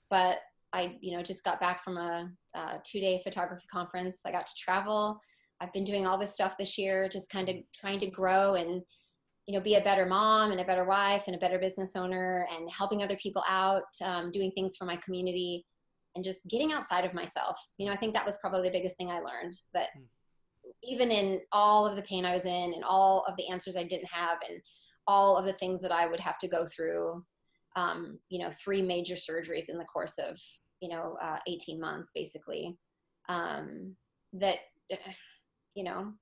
But 0.10 0.38
I, 0.74 0.96
you 1.02 1.16
know, 1.16 1.24
just 1.24 1.44
got 1.44 1.60
back 1.60 1.84
from 1.84 1.98
a, 1.98 2.30
a 2.56 2.80
two 2.86 3.00
day 3.00 3.22
photography 3.24 3.66
conference. 3.72 4.20
I 4.26 4.32
got 4.32 4.48
to 4.48 4.54
travel. 4.58 5.20
I've 5.62 5.74
been 5.74 5.84
doing 5.84 6.08
all 6.08 6.18
this 6.18 6.34
stuff 6.34 6.56
this 6.58 6.78
year, 6.78 7.10
just 7.10 7.30
kind 7.30 7.50
of 7.50 7.58
trying 7.74 8.00
to 8.00 8.08
grow 8.08 8.56
and, 8.56 8.82
you 9.46 9.54
know, 9.54 9.60
be 9.60 9.76
a 9.76 9.82
better 9.82 10.06
mom 10.06 10.52
and 10.52 10.62
a 10.62 10.66
better 10.66 10.86
wife 10.86 11.24
and 11.28 11.36
a 11.36 11.40
better 11.40 11.60
business 11.60 11.96
owner 11.96 12.48
and 12.56 12.70
helping 12.72 13.04
other 13.04 13.18
people 13.18 13.44
out, 13.48 13.84
um, 14.04 14.32
doing 14.32 14.52
things 14.52 14.78
for 14.78 14.86
my 14.86 14.96
community 14.98 15.66
and 16.16 16.24
just 16.24 16.48
getting 16.50 16.72
outside 16.72 17.04
of 17.04 17.14
myself. 17.14 17.58
You 17.78 17.88
know, 17.88 17.92
I 17.92 17.98
think 17.98 18.14
that 18.14 18.26
was 18.26 18.38
probably 18.40 18.64
the 18.64 18.72
biggest 18.72 18.96
thing 18.98 19.10
I 19.12 19.20
learned 19.20 19.54
that 19.74 19.90
mm. 19.98 20.06
Even 20.84 21.12
in 21.12 21.42
all 21.52 21.86
of 21.86 21.96
the 21.96 22.02
pain 22.02 22.26
I 22.26 22.34
was 22.34 22.46
in 22.46 22.74
and 22.74 22.84
all 22.84 23.26
of 23.28 23.36
the 23.38 23.50
answers 23.50 23.76
I 23.76 23.84
didn't 23.84 24.10
have 24.12 24.38
and 24.48 24.62
all 25.08 25.38
of 25.38 25.46
the 25.46 25.54
things 25.54 25.82
that 25.82 25.92
I 25.92 26.08
would 26.08 26.20
have 26.20 26.38
to 26.40 26.48
go 26.48 26.66
through 26.66 27.24
um, 27.76 28.20
you 28.30 28.40
know, 28.40 28.50
three 28.52 28.82
major 28.82 29.16
surgeries 29.16 29.70
in 29.70 29.78
the 29.78 29.86
course 29.86 30.18
of, 30.18 30.40
you 30.82 30.90
know, 30.90 31.18
uh, 31.22 31.38
18 31.48 31.80
months, 31.80 32.12
basically. 32.14 32.78
Um, 33.28 33.96
that, 34.34 34.58
you 35.76 35.84
know, 35.84 36.14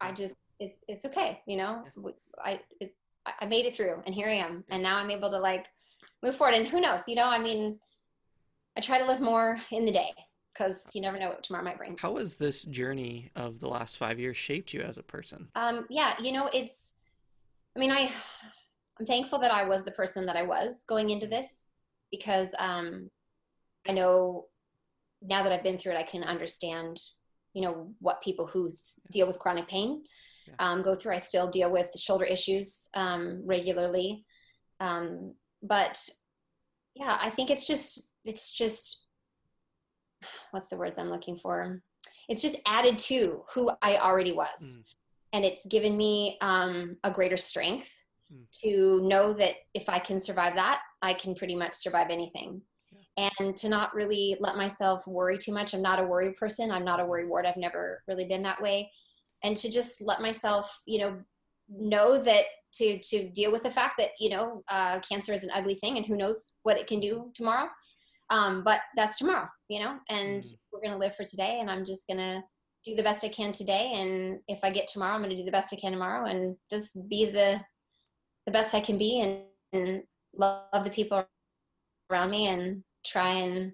I 0.00 0.12
just, 0.12 0.36
it's, 0.58 0.76
it's 0.88 1.04
okay. 1.04 1.40
You 1.46 1.58
know, 1.58 1.84
I, 2.44 2.60
it, 2.80 2.94
I 3.40 3.46
made 3.46 3.66
it 3.66 3.74
through 3.74 4.02
and 4.04 4.14
here 4.14 4.28
I 4.28 4.34
am. 4.34 4.64
And 4.70 4.82
now 4.82 4.96
I'm 4.96 5.10
able 5.10 5.30
to 5.30 5.38
like 5.38 5.66
move 6.22 6.36
forward 6.36 6.54
and 6.54 6.66
who 6.66 6.80
knows, 6.80 7.00
you 7.06 7.14
know, 7.14 7.28
I 7.28 7.38
mean, 7.38 7.78
I 8.76 8.80
try 8.80 8.98
to 8.98 9.06
live 9.06 9.20
more 9.20 9.58
in 9.70 9.84
the 9.86 9.92
day 9.92 10.12
because 10.56 10.94
you 10.94 11.00
never 11.00 11.18
know 11.18 11.28
what 11.28 11.42
tomorrow 11.42 11.64
might 11.64 11.78
bring. 11.78 11.96
How 11.98 12.16
has 12.16 12.36
this 12.36 12.64
journey 12.64 13.30
of 13.36 13.60
the 13.60 13.68
last 13.68 13.96
five 13.96 14.18
years 14.18 14.36
shaped 14.36 14.72
you 14.72 14.82
as 14.82 14.98
a 14.98 15.02
person? 15.02 15.48
Um, 15.54 15.86
yeah, 15.90 16.14
you 16.20 16.32
know, 16.32 16.48
it's, 16.52 16.94
I 17.76 17.80
mean, 17.80 17.90
I, 17.90 18.10
I'm 18.98 19.06
thankful 19.06 19.38
that 19.40 19.52
I 19.52 19.64
was 19.64 19.84
the 19.84 19.90
person 19.92 20.26
that 20.26 20.36
I 20.36 20.42
was 20.42 20.84
going 20.88 21.10
into 21.10 21.26
this 21.26 21.66
because 22.10 22.54
um, 22.58 23.10
I 23.86 23.92
know 23.92 24.46
now 25.22 25.42
that 25.42 25.52
I've 25.52 25.62
been 25.62 25.78
through 25.78 25.92
it, 25.92 25.98
I 25.98 26.02
can 26.02 26.22
understand, 26.22 27.00
you 27.52 27.62
know, 27.62 27.92
what 28.00 28.22
people 28.22 28.46
who 28.46 28.70
deal 29.10 29.26
with 29.26 29.38
chronic 29.38 29.68
pain 29.68 30.02
yeah. 30.46 30.54
um, 30.58 30.82
go 30.82 30.94
through. 30.94 31.14
I 31.14 31.18
still 31.18 31.50
deal 31.50 31.70
with 31.70 31.90
shoulder 31.98 32.24
issues 32.24 32.88
um, 32.94 33.42
regularly, 33.44 34.24
um, 34.80 35.34
but 35.62 35.98
yeah, 36.94 37.18
I 37.20 37.30
think 37.30 37.50
it's 37.50 37.66
just 37.66 38.00
it's 38.24 38.52
just 38.52 39.05
what's 40.56 40.68
the 40.68 40.76
words 40.76 40.98
I'm 40.98 41.10
looking 41.10 41.38
for? 41.38 41.80
It's 42.28 42.42
just 42.42 42.56
added 42.66 42.98
to 42.98 43.44
who 43.52 43.70
I 43.82 43.98
already 43.98 44.32
was, 44.32 44.60
mm. 44.60 44.84
and 45.32 45.44
it's 45.44 45.64
given 45.66 45.96
me 45.96 46.38
um, 46.40 46.96
a 47.04 47.10
greater 47.10 47.36
strength 47.36 47.92
Hmm. 48.30 48.42
to 48.64 49.00
know 49.02 49.32
that 49.34 49.54
if 49.74 49.88
I 49.88 49.98
can 49.98 50.18
survive 50.18 50.56
that, 50.56 50.80
I 51.00 51.14
can 51.14 51.34
pretty 51.34 51.54
much 51.54 51.74
survive 51.74 52.08
anything. 52.10 52.60
Yeah. 53.16 53.28
And 53.38 53.56
to 53.58 53.68
not 53.68 53.94
really 53.94 54.36
let 54.40 54.56
myself 54.56 55.06
worry 55.06 55.38
too 55.38 55.52
much. 55.52 55.74
I'm 55.74 55.82
not 55.82 56.00
a 56.00 56.04
worry 56.04 56.32
person. 56.32 56.72
I'm 56.72 56.84
not 56.84 57.00
a 57.00 57.04
worry 57.04 57.26
ward. 57.26 57.46
I've 57.46 57.56
never 57.56 58.02
really 58.08 58.26
been 58.26 58.42
that 58.42 58.60
way. 58.60 58.90
And 59.44 59.56
to 59.58 59.70
just 59.70 60.00
let 60.00 60.20
myself, 60.20 60.82
you 60.86 60.98
know, 60.98 61.18
know 61.68 62.20
that 62.22 62.44
to 62.74 62.98
to 62.98 63.28
deal 63.30 63.52
with 63.52 63.62
the 63.62 63.70
fact 63.70 63.94
that 63.98 64.10
you 64.18 64.30
know 64.30 64.62
uh, 64.68 65.00
cancer 65.00 65.32
is 65.32 65.44
an 65.44 65.50
ugly 65.54 65.74
thing, 65.74 65.96
and 65.96 66.06
who 66.06 66.16
knows 66.16 66.54
what 66.62 66.76
it 66.76 66.86
can 66.86 67.00
do 67.00 67.30
tomorrow. 67.34 67.68
Um, 68.30 68.64
but 68.64 68.80
that's 68.96 69.18
tomorrow, 69.18 69.48
you 69.68 69.80
know, 69.80 69.98
and 70.08 70.42
mm. 70.42 70.54
we're 70.72 70.82
gonna 70.82 70.98
live 70.98 71.14
for 71.14 71.24
today. 71.24 71.58
And 71.60 71.70
I'm 71.70 71.84
just 71.84 72.06
gonna 72.08 72.42
do 72.84 72.94
the 72.94 73.02
best 73.02 73.24
I 73.24 73.28
can 73.28 73.52
today. 73.52 73.92
And 73.94 74.40
if 74.48 74.60
I 74.62 74.70
get 74.70 74.86
tomorrow, 74.86 75.14
I'm 75.14 75.22
gonna 75.22 75.36
do 75.36 75.44
the 75.44 75.52
best 75.52 75.72
I 75.72 75.76
can 75.76 75.92
tomorrow, 75.92 76.26
and 76.26 76.56
just 76.70 77.08
be 77.08 77.26
the 77.26 77.60
the 78.46 78.52
best 78.52 78.74
I 78.74 78.80
can 78.80 78.96
be 78.96 79.20
and, 79.20 79.42
and 79.72 80.02
love 80.36 80.84
the 80.84 80.90
people 80.90 81.26
around 82.10 82.30
me 82.30 82.46
and 82.46 82.82
try 83.04 83.30
and 83.32 83.72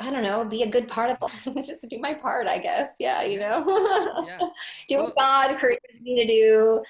I 0.00 0.10
don't 0.10 0.22
know, 0.22 0.44
be 0.46 0.62
a 0.62 0.70
good 0.70 0.88
part 0.88 1.10
of 1.10 1.30
it. 1.44 1.66
just 1.66 1.86
do 1.88 1.98
my 1.98 2.14
part, 2.14 2.46
I 2.46 2.58
guess. 2.58 2.94
Yeah, 2.98 3.22
you 3.22 3.38
know. 3.38 4.24
yeah. 4.26 4.38
do 4.88 4.96
well, 4.96 5.04
what 5.04 5.16
God 5.16 5.58
created 5.58 6.00
me 6.00 6.20
to 6.20 6.26
do, 6.26 6.82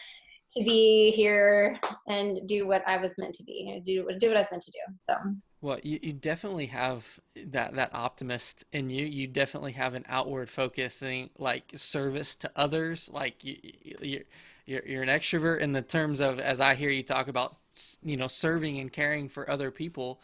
to 0.57 0.65
be 0.65 1.11
here 1.11 1.77
and 2.07 2.47
do 2.47 2.69
what 2.69 2.87
I 2.87 2.99
was 2.99 3.19
meant 3.19 3.35
to 3.37 3.43
be, 3.43 3.83
do 3.85 4.07
do 4.19 4.29
what 4.29 4.37
I 4.37 4.41
was 4.41 4.51
meant 4.53 4.63
to 4.63 4.71
do. 4.71 4.95
So. 5.01 5.15
Well, 5.63 5.79
you, 5.83 5.99
you 6.03 6.13
definitely 6.15 6.67
have 6.67 7.21
that 7.37 7.75
that 7.75 7.95
optimist 7.95 8.65
in 8.73 8.89
you. 8.89 9.05
You 9.05 9.27
definitely 9.27 9.73
have 9.73 9.95
an 9.95 10.05
outward 10.09 10.49
focusing 10.49 11.31
like 11.39 11.73
service 11.77 12.35
to 12.37 12.51
others. 12.57 13.11
Like 13.13 13.45
you, 13.45 13.57
you 14.01 14.25
you're, 14.65 14.87
you're 14.87 15.03
an 15.03 15.09
extrovert 15.09 15.61
in 15.61 15.73
the 15.73 15.83
terms 15.83 16.21
of 16.21 16.39
as 16.39 16.61
I 16.61 16.75
hear 16.75 16.91
you 16.91 17.03
talk 17.03 17.29
about 17.29 17.57
you 18.03 18.17
know 18.17 18.27
serving 18.27 18.79
and 18.79 18.93
caring 18.93 19.29
for 19.29 19.49
other 19.51 19.71
people. 19.71 20.21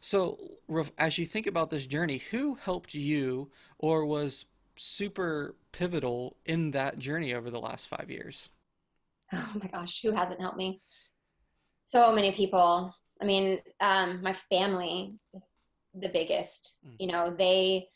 So 0.00 0.38
as 0.96 1.18
you 1.18 1.26
think 1.26 1.46
about 1.46 1.70
this 1.70 1.86
journey, 1.86 2.18
who 2.30 2.54
helped 2.54 2.94
you 2.94 3.50
or 3.78 4.06
was 4.06 4.46
super 4.76 5.54
pivotal 5.72 6.36
in 6.46 6.70
that 6.70 6.98
journey 6.98 7.34
over 7.34 7.50
the 7.50 7.60
last 7.60 7.88
five 7.88 8.10
years? 8.10 8.48
Oh 9.32 9.52
my 9.62 9.68
gosh, 9.68 10.02
who 10.02 10.12
hasn't 10.12 10.40
helped 10.40 10.56
me? 10.56 10.80
So 11.86 12.12
many 12.12 12.32
people. 12.32 12.94
I 13.20 13.24
mean, 13.24 13.60
um, 13.80 14.22
my 14.22 14.36
family 14.48 15.14
is 15.34 15.42
the 15.94 16.08
biggest. 16.08 16.78
Mm. 16.86 16.96
You 17.00 17.06
know, 17.08 17.34
they 17.36 17.88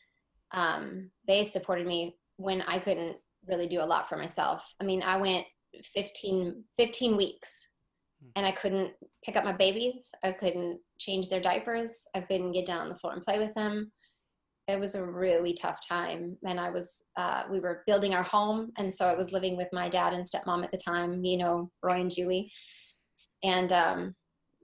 um, 0.53 1.11
they 1.27 1.45
supported 1.45 1.87
me 1.87 2.17
when 2.37 2.63
I 2.63 2.79
couldn't 2.79 3.17
really 3.47 3.67
do 3.67 3.81
a 3.81 3.85
lot 3.85 4.09
for 4.09 4.17
myself. 4.17 4.63
I 4.81 4.85
mean, 4.85 5.03
I 5.03 5.17
went 5.17 5.47
15, 5.95 6.63
15 6.79 7.17
weeks 7.17 7.69
hmm. 8.21 8.29
and 8.37 8.47
I 8.47 8.53
couldn't 8.53 8.93
pick 9.25 9.37
up 9.37 9.45
my 9.45 9.53
babies. 9.53 10.13
I 10.23 10.33
couldn't 10.33 10.79
change 10.99 11.29
their 11.29 11.41
diapers. 11.41 12.05
I 12.15 12.21
couldn't 12.21 12.53
get 12.53 12.67
down 12.67 12.83
on 12.83 12.89
the 12.89 12.97
floor 12.97 13.15
and 13.15 13.23
play 13.23 13.39
with 13.39 13.55
them. 13.55 13.91
It 14.69 14.79
was 14.79 14.95
a 14.95 15.05
really 15.05 15.55
tough 15.55 15.81
time. 15.87 16.37
And 16.47 16.61
I 16.61 16.71
was, 16.71 17.05
uh, 17.17 17.45
we 17.51 17.59
were 17.59 17.83
building 17.87 18.15
our 18.15 18.23
home. 18.23 18.71
And 18.79 18.93
so 18.93 19.07
I 19.07 19.15
was 19.15 19.33
living 19.33 19.57
with 19.57 19.69
my 19.73 19.89
dad 19.89 20.13
and 20.13 20.25
stepmom 20.25 20.63
at 20.63 20.71
the 20.71 20.79
time, 20.79 21.25
you 21.25 21.39
know, 21.39 21.71
Roy 21.83 22.01
and 22.01 22.11
Julie. 22.11 22.51
And 23.43 23.73
um, 23.73 24.15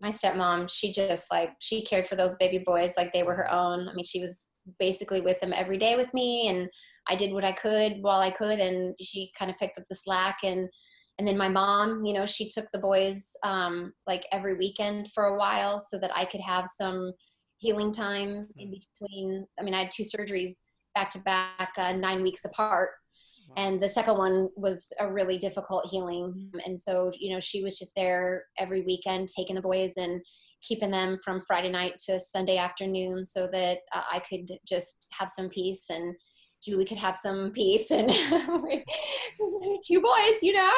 my 0.00 0.11
stepmom, 0.11 0.71
she 0.71 0.93
just 0.93 1.26
like, 1.31 1.50
she 1.61 1.85
cared 1.85 2.07
for 2.07 2.17
those 2.17 2.37
baby 2.37 2.62
boys 2.64 2.95
like 2.97 3.12
they 3.12 3.23
were 3.23 3.35
her 3.35 3.50
own. 3.50 3.88
I 3.88 3.95
mean, 3.95 4.05
she 4.05 4.21
was 4.21 4.55
basically 4.78 5.21
with 5.21 5.40
them 5.40 5.52
every 5.55 5.78
day 5.78 5.97
with 5.97 6.12
me. 6.14 6.49
And 6.49 6.69
I 7.09 7.17
did 7.17 7.33
what 7.33 7.45
I 7.45 7.52
could 7.52 7.99
while 8.00 8.21
I 8.21 8.31
could. 8.31 8.61
And 8.61 8.95
she 9.00 9.33
kind 9.38 9.50
of 9.50 9.59
picked 9.59 9.78
up 9.78 9.85
the 9.88 9.97
slack. 9.97 10.38
And 10.45 10.69
and 11.19 11.26
then 11.26 11.37
my 11.37 11.49
mom 11.49 12.05
you 12.05 12.14
know 12.14 12.25
she 12.25 12.49
took 12.49 12.67
the 12.73 12.78
boys 12.78 13.33
um, 13.45 13.93
like 14.07 14.25
every 14.33 14.55
weekend 14.55 15.09
for 15.14 15.25
a 15.26 15.38
while 15.38 15.81
so 15.81 15.99
that 15.99 16.11
i 16.17 16.25
could 16.25 16.40
have 16.40 16.67
some 16.69 17.12
healing 17.59 17.93
time 17.93 18.47
in 18.57 18.71
between 18.71 19.47
i 19.59 19.62
mean 19.62 19.75
i 19.75 19.83
had 19.83 19.90
two 19.90 20.05
surgeries 20.05 20.55
back 20.95 21.11
to 21.11 21.19
back 21.21 21.73
uh, 21.76 21.93
nine 21.93 22.23
weeks 22.23 22.45
apart 22.45 22.90
wow. 23.49 23.55
and 23.57 23.83
the 23.83 23.88
second 23.88 24.17
one 24.17 24.49
was 24.57 24.93
a 25.00 25.11
really 25.11 25.38
difficult 25.38 25.87
healing 25.90 26.33
mm-hmm. 26.37 26.59
and 26.64 26.81
so 26.81 27.11
you 27.19 27.33
know 27.33 27.40
she 27.40 27.62
was 27.62 27.78
just 27.78 27.93
there 27.97 28.45
every 28.59 28.83
weekend 28.83 29.28
taking 29.37 29.57
the 29.57 29.62
boys 29.62 29.95
and 29.97 30.21
keeping 30.62 30.90
them 30.90 31.19
from 31.25 31.43
friday 31.47 31.71
night 31.71 31.95
to 31.99 32.19
sunday 32.19 32.57
afternoon 32.57 33.25
so 33.25 33.47
that 33.47 33.78
uh, 33.95 34.02
i 34.12 34.19
could 34.21 34.49
just 34.67 35.09
have 35.19 35.31
some 35.31 35.49
peace 35.49 35.90
and 35.90 36.14
Julie 36.61 36.85
could 36.85 36.99
have 36.99 37.14
some 37.17 37.50
peace 37.55 37.90
and 37.90 38.11
two 39.87 40.00
boys, 40.00 40.43
you 40.43 40.52
know. 40.52 40.73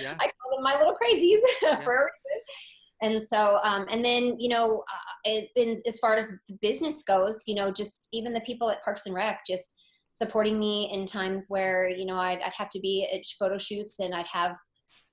Yeah. 0.00 0.14
I 0.20 0.30
call 0.30 0.54
them 0.54 0.62
my 0.62 0.76
little 0.78 0.94
crazies 0.94 1.40
yeah. 1.62 1.80
for 1.80 1.94
a 1.94 2.04
reason. 2.04 2.42
And 3.02 3.22
so, 3.22 3.58
um, 3.62 3.86
and 3.90 4.04
then, 4.04 4.38
you 4.38 4.48
know, 4.48 4.82
uh, 4.90 5.30
it, 5.30 5.50
in, 5.54 5.76
as 5.86 5.98
far 5.98 6.16
as 6.16 6.28
the 6.48 6.56
business 6.62 7.02
goes, 7.02 7.42
you 7.46 7.54
know, 7.54 7.70
just 7.70 8.08
even 8.12 8.32
the 8.32 8.40
people 8.40 8.70
at 8.70 8.82
Parks 8.82 9.04
and 9.04 9.14
Rec 9.14 9.40
just 9.46 9.74
supporting 10.16 10.58
me 10.58 10.90
in 10.92 11.04
times 11.04 11.46
where, 11.48 11.88
you 11.88 12.06
know, 12.06 12.16
I'd, 12.16 12.40
I'd 12.40 12.52
have 12.56 12.70
to 12.70 12.80
be 12.80 13.06
at 13.12 13.20
photo 13.38 13.58
shoots 13.58 14.00
and 14.00 14.14
I'd 14.14 14.28
have 14.32 14.56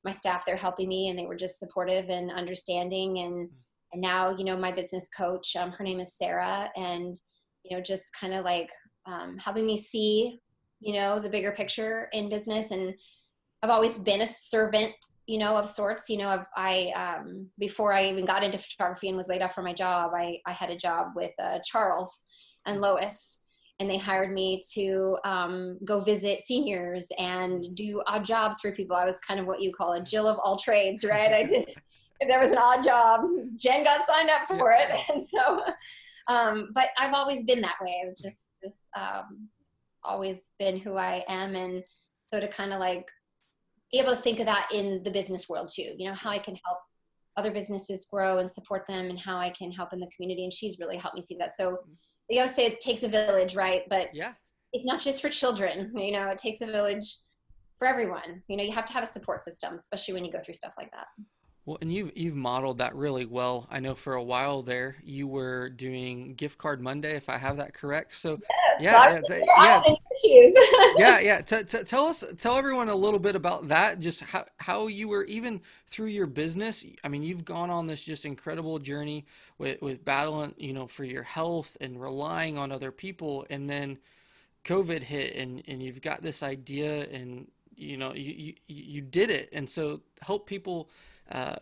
my 0.05 0.11
staff 0.11 0.45
there 0.45 0.55
helping 0.55 0.87
me 0.87 1.09
and 1.09 1.19
they 1.19 1.25
were 1.25 1.35
just 1.35 1.59
supportive 1.59 2.09
and 2.09 2.31
understanding. 2.31 3.19
And, 3.19 3.49
and 3.91 4.01
now, 4.01 4.35
you 4.35 4.45
know, 4.45 4.55
my 4.55 4.71
business 4.71 5.09
coach, 5.15 5.55
um, 5.57 5.71
her 5.71 5.83
name 5.83 5.99
is 5.99 6.17
Sarah 6.17 6.69
and, 6.77 7.15
you 7.63 7.75
know, 7.75 7.81
just 7.81 8.15
kind 8.17 8.33
of 8.33 8.45
like 8.45 8.69
um, 9.05 9.37
helping 9.39 9.65
me 9.65 9.75
see, 9.75 10.39
you 10.79 10.93
know, 10.93 11.19
the 11.19 11.29
bigger 11.29 11.51
picture 11.51 12.07
in 12.13 12.29
business. 12.29 12.71
And 12.71 12.93
I've 13.61 13.69
always 13.69 13.97
been 13.97 14.21
a 14.21 14.25
servant, 14.25 14.93
you 15.27 15.37
know, 15.37 15.57
of 15.57 15.67
sorts. 15.67 16.09
You 16.09 16.19
know, 16.19 16.29
I've, 16.29 16.45
I 16.55 17.17
um, 17.19 17.49
before 17.59 17.93
I 17.93 18.05
even 18.05 18.25
got 18.25 18.43
into 18.43 18.57
photography 18.57 19.09
and 19.09 19.17
was 19.17 19.27
laid 19.27 19.41
off 19.41 19.53
from 19.53 19.65
my 19.65 19.73
job, 19.73 20.11
I, 20.15 20.39
I 20.45 20.53
had 20.53 20.69
a 20.69 20.77
job 20.77 21.07
with 21.15 21.31
uh, 21.41 21.59
Charles 21.65 22.23
and 22.65 22.79
Lois. 22.79 23.39
And 23.83 23.91
they 23.91 23.97
hired 23.97 24.31
me 24.31 24.61
to 24.71 25.17
um, 25.25 25.77
go 25.83 25.99
visit 25.99 26.39
seniors 26.39 27.05
and 27.19 27.75
do 27.75 28.01
odd 28.07 28.23
jobs 28.23 28.61
for 28.61 28.71
people. 28.71 28.95
I 28.95 29.03
was 29.03 29.19
kind 29.27 29.41
of 29.41 29.45
what 29.45 29.61
you 29.61 29.73
call 29.73 29.91
a 29.91 30.01
Jill 30.01 30.25
of 30.25 30.39
all 30.41 30.57
trades, 30.57 31.03
right? 31.03 31.33
I 31.33 31.43
did. 31.43 31.69
If 32.21 32.27
there 32.29 32.39
was 32.39 32.51
an 32.51 32.57
odd 32.57 32.81
job, 32.81 33.25
Jen 33.57 33.83
got 33.83 34.05
signed 34.05 34.29
up 34.29 34.47
for 34.47 34.71
it, 34.71 34.89
and 35.11 35.21
so. 35.29 35.59
Um, 36.29 36.69
but 36.73 36.91
I've 36.97 37.13
always 37.13 37.43
been 37.43 37.59
that 37.59 37.75
way. 37.81 38.01
It's 38.05 38.21
just, 38.21 38.51
just 38.63 38.87
um, 38.97 39.49
always 40.01 40.51
been 40.57 40.77
who 40.77 40.95
I 40.95 41.25
am, 41.27 41.57
and 41.57 41.83
so 42.23 42.39
to 42.39 42.47
kind 42.47 42.71
of 42.71 42.79
like 42.79 43.05
be 43.91 43.99
able 43.99 44.15
to 44.15 44.21
think 44.21 44.39
of 44.39 44.45
that 44.45 44.69
in 44.73 45.03
the 45.03 45.11
business 45.11 45.49
world 45.49 45.69
too. 45.73 45.93
You 45.97 46.07
know 46.07 46.15
how 46.15 46.29
I 46.29 46.37
can 46.37 46.57
help 46.63 46.77
other 47.35 47.51
businesses 47.51 48.07
grow 48.09 48.37
and 48.37 48.49
support 48.49 48.87
them, 48.87 49.09
and 49.09 49.19
how 49.19 49.35
I 49.35 49.49
can 49.49 49.73
help 49.73 49.91
in 49.91 49.99
the 49.99 50.09
community. 50.15 50.45
And 50.45 50.53
she's 50.53 50.79
really 50.79 50.95
helped 50.95 51.17
me 51.17 51.21
see 51.21 51.35
that. 51.39 51.51
So 51.51 51.79
they 52.29 52.37
always 52.37 52.55
say 52.55 52.65
it 52.65 52.79
takes 52.79 53.03
a 53.03 53.07
village, 53.07 53.55
right? 53.55 53.83
But 53.89 54.09
yeah, 54.13 54.33
it's 54.71 54.85
not 54.85 55.01
just 55.01 55.21
for 55.21 55.29
children. 55.29 55.91
You 55.97 56.11
know, 56.11 56.27
it 56.29 56.37
takes 56.37 56.61
a 56.61 56.65
village 56.65 57.17
for 57.77 57.87
everyone. 57.87 58.43
You 58.47 58.57
know, 58.57 58.63
you 58.63 58.71
have 58.71 58.85
to 58.85 58.93
have 58.93 59.03
a 59.03 59.07
support 59.07 59.41
system, 59.41 59.75
especially 59.75 60.13
when 60.13 60.25
you 60.25 60.31
go 60.31 60.39
through 60.39 60.55
stuff 60.55 60.75
like 60.77 60.91
that. 60.91 61.07
Well, 61.65 61.77
and 61.79 61.93
you've 61.93 62.11
you've 62.17 62.35
modeled 62.35 62.79
that 62.79 62.93
really 62.93 63.25
well. 63.25 63.67
I 63.71 63.79
know 63.79 63.95
for 63.95 64.15
a 64.15 64.23
while 64.23 64.63
there 64.63 64.97
you 65.01 65.27
were 65.27 65.69
doing 65.69 66.33
gift 66.33 66.57
card 66.57 66.81
Monday, 66.81 67.15
if 67.15 67.29
I 67.29 67.37
have 67.37 67.55
that 67.57 67.73
correct. 67.73 68.17
So 68.17 68.39
yeah, 68.81 69.21
yeah, 69.29 69.39
yeah, 69.47 69.81
yeah, 70.97 71.19
yeah. 71.19 71.41
T- 71.41 71.63
t- 71.63 71.83
tell 71.83 72.07
us, 72.07 72.23
tell 72.37 72.57
everyone 72.57 72.89
a 72.89 72.95
little 72.95 73.19
bit 73.19 73.37
about 73.37 73.69
that. 73.69 73.99
Just 73.99 74.23
how 74.23 74.45
how 74.57 74.87
you 74.87 75.07
were 75.07 75.23
even 75.23 75.61
through 75.87 76.07
your 76.07 76.27
business. 76.27 76.85
I 77.01 77.07
mean, 77.07 77.23
you've 77.23 77.45
gone 77.45 77.69
on 77.69 77.87
this 77.87 78.03
just 78.03 78.25
incredible 78.25 78.77
journey 78.79 79.25
with 79.57 79.81
with 79.81 80.03
battling, 80.03 80.55
you 80.57 80.73
know, 80.73 80.87
for 80.87 81.05
your 81.05 81.23
health 81.23 81.77
and 81.79 82.01
relying 82.01 82.57
on 82.57 82.73
other 82.73 82.91
people, 82.91 83.45
and 83.49 83.69
then 83.69 83.99
COVID 84.65 85.01
hit, 85.03 85.37
and 85.37 85.63
and 85.69 85.81
you've 85.81 86.01
got 86.01 86.21
this 86.21 86.43
idea, 86.43 87.07
and 87.09 87.47
you 87.77 87.95
know, 87.95 88.13
you 88.13 88.33
you, 88.33 88.53
you 88.67 89.01
did 89.01 89.29
it, 89.29 89.47
and 89.53 89.69
so 89.69 90.01
help 90.21 90.45
people 90.45 90.89
uh, 91.31 91.55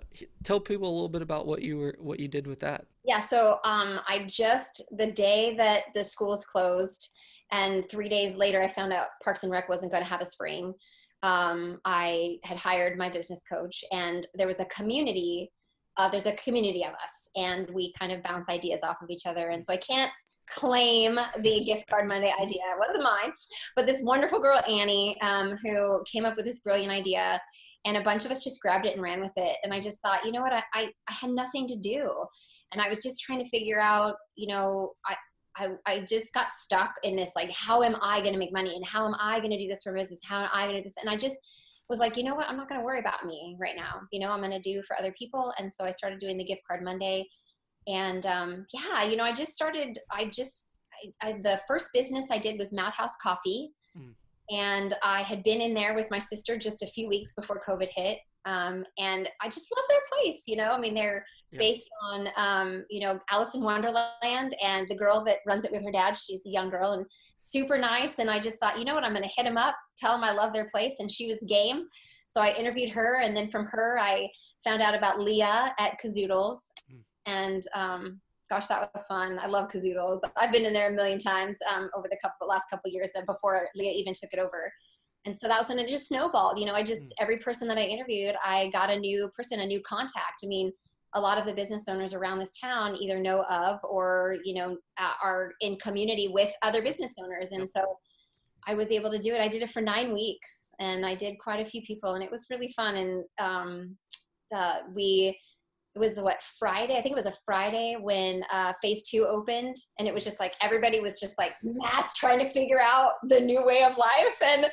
tell 0.44 0.60
people 0.60 0.90
a 0.90 0.94
little 0.94 1.10
bit 1.10 1.22
about 1.22 1.46
what 1.46 1.62
you 1.62 1.78
were 1.78 1.96
what 2.00 2.20
you 2.20 2.28
did 2.28 2.48
with 2.48 2.60
that. 2.62 2.86
Yeah, 3.04 3.20
so 3.20 3.60
um, 3.64 4.00
I 4.08 4.26
just 4.28 4.84
the 4.92 5.12
day 5.12 5.56
that 5.58 5.84
the 5.96 6.04
schools 6.04 6.46
closed, 6.46 7.10
and 7.52 7.88
three 7.90 8.10
days 8.10 8.36
later, 8.36 8.62
I 8.62 8.68
found 8.68 8.92
out 8.92 9.08
Parks 9.24 9.44
and 9.44 9.52
Rec 9.52 9.70
wasn't 9.70 9.92
going 9.92 10.04
to 10.04 10.10
have 10.10 10.22
a 10.22 10.26
spring. 10.26 10.74
Um, 11.24 11.80
I 11.86 12.38
had 12.44 12.58
hired 12.58 12.98
my 12.98 13.10
business 13.10 13.42
coach, 13.52 13.84
and 13.92 14.28
there 14.34 14.48
was 14.48 14.60
a 14.60 14.66
community. 14.66 15.52
Uh, 15.98 16.10
there's 16.10 16.26
a 16.26 16.34
community 16.34 16.84
of 16.84 16.94
us, 16.94 17.30
and 17.36 17.70
we 17.72 17.94
kind 18.00 18.12
of 18.12 18.24
bounce 18.24 18.50
ideas 18.50 18.82
off 18.84 19.02
of 19.02 19.10
each 19.10 19.26
other. 19.26 19.50
And 19.50 19.64
so 19.64 19.74
I 19.74 19.78
can't 19.78 20.12
claim 20.50 21.20
the 21.40 21.64
gift 21.66 21.88
card 21.90 22.08
Monday 22.08 22.34
idea. 22.42 22.62
It 22.74 22.80
wasn't 22.80 23.04
mine, 23.04 23.32
but 23.76 23.86
this 23.86 24.02
wonderful 24.02 24.40
girl 24.40 24.60
Annie, 24.68 25.20
um, 25.22 25.58
who 25.64 26.04
came 26.12 26.26
up 26.26 26.36
with 26.36 26.46
this 26.46 26.60
brilliant 26.60 26.92
idea 26.92 27.40
and 27.86 27.98
a 27.98 28.02
bunch 28.02 28.26
of 28.26 28.32
us 28.32 28.44
just 28.44 28.62
grabbed 28.62 28.86
it 28.86 28.94
and 28.94 29.04
ran 29.04 29.20
with 29.20 29.34
it. 29.38 29.58
And 29.64 29.74
i 29.74 29.80
just 29.80 30.02
thought 30.02 30.26
you 30.26 30.32
know 30.32 30.42
what? 30.42 30.54
I 30.54 30.64
i, 30.74 30.92
I 31.10 31.14
had 31.14 31.32
nothing 31.32 31.68
to 31.68 31.76
do. 31.76 32.12
And 32.72 32.82
i 32.82 32.90
was 32.90 33.04
just 33.04 33.22
trying 33.22 33.40
to 33.40 33.50
figure 33.50 33.80
out 33.80 34.16
you 34.36 34.48
know 34.48 34.92
i 35.06 35.16
I, 35.58 35.72
I 35.86 36.06
just 36.08 36.34
got 36.34 36.50
stuck 36.50 36.94
in 37.04 37.18
this 37.18 37.34
like 37.36 37.52
how 37.52 37.84
am 37.84 37.98
i 38.02 38.22
going 38.22 38.34
to 38.34 38.40
make 38.40 38.54
money? 38.54 38.76
And 38.76 38.86
how 38.86 39.06
am 39.06 39.16
i 39.20 39.40
going 39.40 39.52
to 39.52 39.58
do 39.58 39.68
this 39.68 39.84
for 39.84 39.94
business? 39.94 40.22
How 40.24 40.44
am 40.44 40.50
i 40.54 40.64
going 40.64 40.76
to 40.76 40.80
do 40.80 40.84
this? 40.84 40.96
And 41.02 41.10
i 41.10 41.18
just 41.18 41.38
was 41.90 42.00
like 42.00 42.16
you 42.16 42.24
know 42.24 42.36
what? 42.36 42.48
I'm 42.48 42.58
not 42.58 42.70
going 42.70 42.80
to 42.80 42.86
worry 42.86 43.00
about 43.00 43.26
me 43.26 43.58
right 43.60 43.76
now. 43.76 44.02
You 44.12 44.22
know 44.22 44.32
i'm 44.32 44.40
going 44.40 44.52
to 44.52 44.60
do 44.60 44.82
for 44.84 44.98
other 44.98 45.14
people. 45.18 45.54
And 45.58 45.72
so 45.72 45.84
i 45.84 45.92
started 45.92 46.20
doing 46.20 46.38
the 46.38 46.46
gift 46.46 46.62
card 46.68 46.84
monday. 46.84 47.28
And 47.88 48.26
um, 48.26 48.66
yeah 48.74 49.04
you 49.04 49.18
know 49.18 49.24
i 49.24 49.34
just 49.34 49.54
started 49.54 49.98
i 50.12 50.26
just 50.26 50.68
I, 51.22 51.30
I, 51.30 51.34
the 51.34 51.60
first 51.68 51.90
business 51.94 52.30
i 52.32 52.38
did 52.38 52.58
was 52.58 52.72
madhouse 52.72 53.16
coffee. 53.22 53.72
Mm 53.98 54.14
and 54.52 54.94
I 55.02 55.22
had 55.22 55.44
been 55.44 55.62
in 55.62 55.74
there 55.74 55.96
with 55.96 56.12
my 56.12 56.20
sister 56.20 56.58
just 56.58 56.84
a 56.84 56.88
few 56.88 57.08
weeks 57.08 57.34
before 57.34 57.62
COVID 57.68 57.88
hit. 57.96 58.20
Um, 58.46 58.84
and 58.98 59.30
I 59.40 59.48
just 59.48 59.72
love 59.76 59.86
their 59.88 60.02
place. 60.12 60.44
You 60.48 60.58
know, 60.58 60.72
I 60.72 60.80
mean, 60.80 60.94
they're 60.94 61.24
yeah. 61.52 61.60
based 61.60 61.90
on, 62.04 62.28
um, 62.36 62.86
you 62.90 63.02
know, 63.02 63.20
Alice 63.32 63.56
in 63.56 63.62
Wonderland, 63.62 64.56
and 64.64 64.88
the 64.90 64.98
girl 64.98 65.24
that 65.26 65.38
runs 65.46 65.64
it 65.64 65.72
with 65.72 65.86
her 65.86 65.92
dad, 65.92 66.18
she's 66.18 66.46
a 66.46 66.50
young 66.50 66.70
girl 66.70 66.94
and 66.94 67.06
super 67.38 67.78
nice. 67.78 68.20
And 68.20 68.30
I 68.30 68.40
just 68.40 68.60
thought, 68.60 68.78
you 68.78 68.86
know 68.86 68.96
what, 68.96 69.04
I'm 69.04 69.14
going 69.14 69.24
to 69.24 69.34
hit 69.36 69.46
them 69.46 69.58
up, 69.58 69.76
tell 69.98 70.14
them 70.14 70.24
I 70.24 70.32
love 70.32 70.54
their 70.54 70.68
place, 70.70 71.00
and 71.00 71.10
she 71.10 71.28
was 71.28 71.44
game. 71.48 71.86
So 72.28 72.42
I 72.42 72.54
interviewed 72.56 72.90
her, 72.90 73.22
and 73.22 73.36
then 73.36 73.50
from 73.50 73.66
her, 73.66 74.00
I 74.00 74.28
found 74.64 74.82
out 74.82 74.96
about 74.96 75.20
Leah 75.20 75.74
at 75.80 76.00
Kazoodles, 76.02 76.58
mm. 76.92 77.00
and 77.26 77.64
um, 77.76 78.22
gosh, 78.52 78.68
that 78.68 78.92
was 78.94 79.06
fun. 79.06 79.40
I 79.40 79.48
love 79.48 79.70
Kazoodles. 79.70 80.20
I've 80.36 80.52
been 80.52 80.66
in 80.66 80.74
there 80.74 80.90
a 80.90 80.94
million 80.94 81.18
times 81.18 81.58
um, 81.74 81.90
over 81.96 82.10
the 82.12 82.18
couple, 82.22 82.50
last 82.50 82.66
couple 82.70 82.92
years 82.92 83.12
before 83.26 83.70
Leah 83.76 83.94
even 83.94 84.12
took 84.14 84.34
it 84.34 84.40
over. 84.40 84.72
And 85.24 85.36
so 85.38 85.48
that 85.48 85.58
was 85.58 85.70
when 85.70 85.80
it 85.80 85.88
just 85.88 86.10
snowballed. 86.10 86.60
You 86.60 86.66
know, 86.66 86.74
I 86.74 86.84
just, 86.84 87.04
mm. 87.04 87.12
every 87.22 87.40
person 87.40 87.66
that 87.70 87.78
I 87.78 87.84
interviewed, 87.84 88.36
I 88.44 88.70
got 88.74 88.90
a 88.90 89.00
new 89.00 89.30
person, 89.38 89.62
a 89.62 89.66
new 89.66 89.80
contact. 89.82 90.42
I 90.44 90.48
mean, 90.48 90.70
a 91.14 91.22
lot 91.22 91.38
of 91.38 91.46
the 91.46 91.54
business 91.54 91.86
owners 91.88 92.14
around 92.14 92.40
this 92.40 92.58
town 92.60 92.98
either 93.00 93.20
know 93.22 93.44
of 93.44 93.80
or, 93.86 94.36
you 94.44 94.54
know, 94.54 94.78
uh, 94.98 95.14
are 95.24 95.54
in 95.62 95.78
community 95.78 96.28
with 96.28 96.54
other 96.62 96.82
business 96.82 97.14
owners. 97.24 97.54
And 97.54 97.68
so 97.68 97.86
I 98.68 98.74
was 98.74 98.92
able 98.92 99.12
to 99.12 99.20
do 99.20 99.34
it. 99.34 99.40
I 99.40 99.48
did 99.48 99.64
it 99.64 99.72
for 99.72 99.82
nine 99.82 100.14
weeks 100.14 100.72
and 100.80 101.06
I 101.06 101.16
did 101.16 101.40
quite 101.40 101.66
a 101.66 101.70
few 101.70 101.82
people 101.84 102.16
and 102.16 102.24
it 102.24 102.32
was 102.32 102.48
really 102.50 102.74
fun. 102.74 102.96
And 102.96 103.24
um, 103.40 103.98
uh, 104.54 104.80
we, 104.94 105.38
it 105.96 106.00
was 106.00 106.18
what 106.18 106.42
Friday. 106.58 106.94
I 106.96 107.02
think 107.02 107.12
it 107.12 107.18
was 107.18 107.26
a 107.26 107.34
Friday 107.46 107.98
when 108.00 108.44
uh, 108.52 108.72
phase 108.82 109.04
two 109.04 109.26
opened, 109.26 109.76
and 110.00 110.08
it 110.08 110.14
was 110.14 110.24
just 110.24 110.40
like 110.40 110.54
everybody 110.62 111.02
was 111.02 111.20
just 111.20 111.38
like 111.38 111.52
mass 111.64 112.14
trying 112.14 112.40
to 112.40 112.50
figure 112.50 112.80
out 112.82 113.14
the 113.28 113.40
new 113.40 113.66
way 113.66 113.84
of 113.84 113.98
life, 113.98 114.38
and 114.46 114.68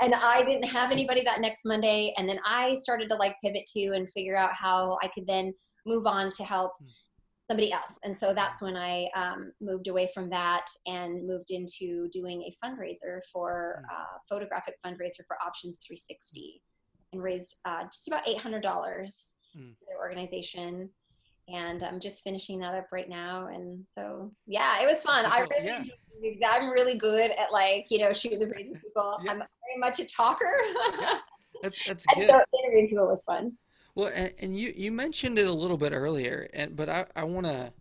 and 0.00 0.14
I 0.14 0.44
didn't 0.44 0.68
have 0.68 0.92
anybody 0.92 1.22
that 1.24 1.40
next 1.40 1.64
Monday, 1.64 2.14
and 2.16 2.28
then 2.28 2.38
I 2.46 2.76
started 2.76 3.08
to 3.08 3.16
like 3.16 3.34
pivot 3.42 3.64
to 3.74 3.92
and 3.94 4.08
figure 4.10 4.36
out 4.36 4.54
how 4.54 4.98
I 5.02 5.08
could 5.08 5.26
then 5.26 5.52
move 5.84 6.06
on 6.06 6.30
to 6.36 6.44
help 6.44 6.74
hmm. 6.78 6.86
somebody 7.50 7.72
else, 7.72 7.98
and 8.04 8.16
so 8.16 8.32
that's 8.32 8.62
when 8.62 8.76
I 8.76 9.08
um, 9.16 9.50
moved 9.60 9.88
away 9.88 10.10
from 10.14 10.30
that 10.30 10.66
and 10.86 11.26
moved 11.26 11.50
into 11.50 12.08
doing 12.12 12.40
a 12.42 12.54
fundraiser 12.64 13.18
for 13.32 13.80
hmm. 13.80 13.96
uh, 13.96 14.18
photographic 14.28 14.76
fundraiser 14.86 15.26
for 15.26 15.36
Options 15.44 15.80
360, 15.84 16.62
and 17.12 17.20
raised 17.20 17.56
uh, 17.64 17.82
just 17.82 18.06
about 18.06 18.28
eight 18.28 18.38
hundred 18.38 18.62
dollars 18.62 19.34
mm. 19.56 19.74
their 19.86 19.98
organization 19.98 20.90
and 21.48 21.82
I'm 21.82 22.00
just 22.00 22.22
finishing 22.22 22.58
that 22.60 22.74
up 22.74 22.88
right 22.92 23.08
now. 23.08 23.48
And 23.48 23.84
so, 23.90 24.32
yeah, 24.46 24.80
it 24.82 24.86
was 24.86 25.02
fun. 25.02 25.26
I 25.26 25.40
really 25.40 25.66
yeah. 25.66 25.78
enjoyed. 25.78 26.42
I'm 26.46 26.70
really 26.70 26.96
good 26.96 27.32
at 27.32 27.52
like, 27.52 27.86
you 27.90 27.98
know, 27.98 28.12
shooting 28.12 28.38
the 28.38 28.46
breeze 28.46 28.68
with 28.70 28.82
people. 28.82 29.18
Yeah. 29.24 29.32
I'm 29.32 29.38
very 29.38 29.78
much 29.78 30.00
a 30.00 30.04
talker. 30.04 30.50
yeah. 31.00 31.18
That's, 31.62 31.78
that's 31.86 32.04
good. 32.06 32.28
So 32.28 32.40
interviewing 32.60 32.88
people 32.88 33.06
was 33.06 33.22
fun. 33.22 33.52
Well, 33.94 34.10
and, 34.12 34.34
and, 34.40 34.58
you, 34.58 34.72
you 34.76 34.90
mentioned 34.90 35.38
it 35.38 35.46
a 35.46 35.52
little 35.52 35.76
bit 35.76 35.92
earlier, 35.92 36.48
and, 36.52 36.74
but 36.74 36.88
I, 36.88 37.06
I 37.14 37.22
want 37.22 37.46
to, 37.46 37.72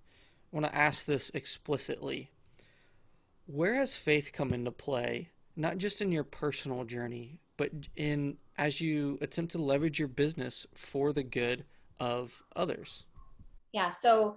want 0.52 0.68
to 0.68 0.76
ask 0.76 1.06
this 1.06 1.32
explicitly. 1.34 2.30
Where 3.48 3.74
has 3.74 3.96
faith 3.96 4.30
come 4.34 4.54
into 4.54 4.70
play, 4.70 5.30
not 5.56 5.80
just 5.80 6.00
in 6.00 6.12
your 6.12 6.24
personal 6.24 6.84
journey, 6.84 7.40
but 7.62 7.70
in 7.96 8.38
as 8.58 8.82
you 8.82 9.20
attempt 9.22 9.52
to 9.52 9.60
leverage 9.60 10.00
your 10.00 10.08
business 10.08 10.66
for 10.74 11.14
the 11.14 11.22
good 11.22 11.64
of 12.00 12.42
others. 12.56 13.06
Yeah. 13.72 13.92
So 13.92 14.36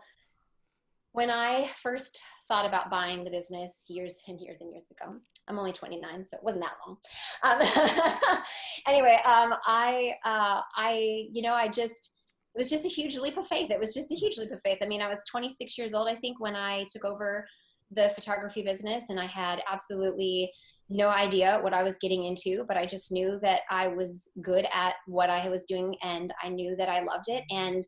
when 1.12 1.30
I 1.30 1.70
first 1.82 2.20
thought 2.48 2.66
about 2.66 2.90
buying 2.90 3.24
the 3.24 3.30
business 3.30 3.86
years 3.88 4.22
and 4.28 4.38
years 4.38 4.60
and 4.60 4.70
years 4.70 4.88
ago, 4.90 5.14
I'm 5.48 5.58
only 5.58 5.72
29, 5.72 6.22
so 6.22 6.36
it 6.36 6.44
wasn't 6.44 6.64
that 6.64 6.74
long. 6.86 6.98
Um, 7.42 8.42
anyway, 8.86 9.18
um, 9.24 9.54
I, 9.66 10.12
uh, 10.22 10.60
I, 10.76 11.26
you 11.32 11.40
know, 11.40 11.54
I 11.54 11.68
just, 11.68 12.10
it 12.54 12.58
was 12.58 12.68
just 12.68 12.84
a 12.84 12.90
huge 12.90 13.16
leap 13.16 13.38
of 13.38 13.46
faith. 13.46 13.70
It 13.70 13.80
was 13.80 13.94
just 13.94 14.12
a 14.12 14.16
huge 14.16 14.36
leap 14.36 14.52
of 14.52 14.60
faith. 14.60 14.78
I 14.82 14.86
mean, 14.86 15.00
I 15.00 15.08
was 15.08 15.22
26 15.30 15.78
years 15.78 15.94
old, 15.94 16.10
I 16.10 16.14
think, 16.14 16.40
when 16.40 16.56
I 16.56 16.84
took 16.92 17.06
over 17.06 17.46
the 17.90 18.10
photography 18.10 18.62
business, 18.62 19.08
and 19.08 19.18
I 19.18 19.26
had 19.26 19.62
absolutely 19.70 20.52
no 20.94 21.08
idea 21.08 21.58
what 21.60 21.74
I 21.74 21.82
was 21.82 21.98
getting 21.98 22.24
into, 22.24 22.64
but 22.68 22.76
I 22.76 22.86
just 22.86 23.10
knew 23.10 23.38
that 23.42 23.62
I 23.68 23.88
was 23.88 24.30
good 24.40 24.64
at 24.72 24.94
what 25.06 25.28
I 25.28 25.48
was 25.48 25.64
doing 25.64 25.96
and 26.02 26.32
I 26.42 26.48
knew 26.48 26.76
that 26.76 26.88
I 26.88 27.00
loved 27.00 27.26
it. 27.28 27.42
And, 27.50 27.84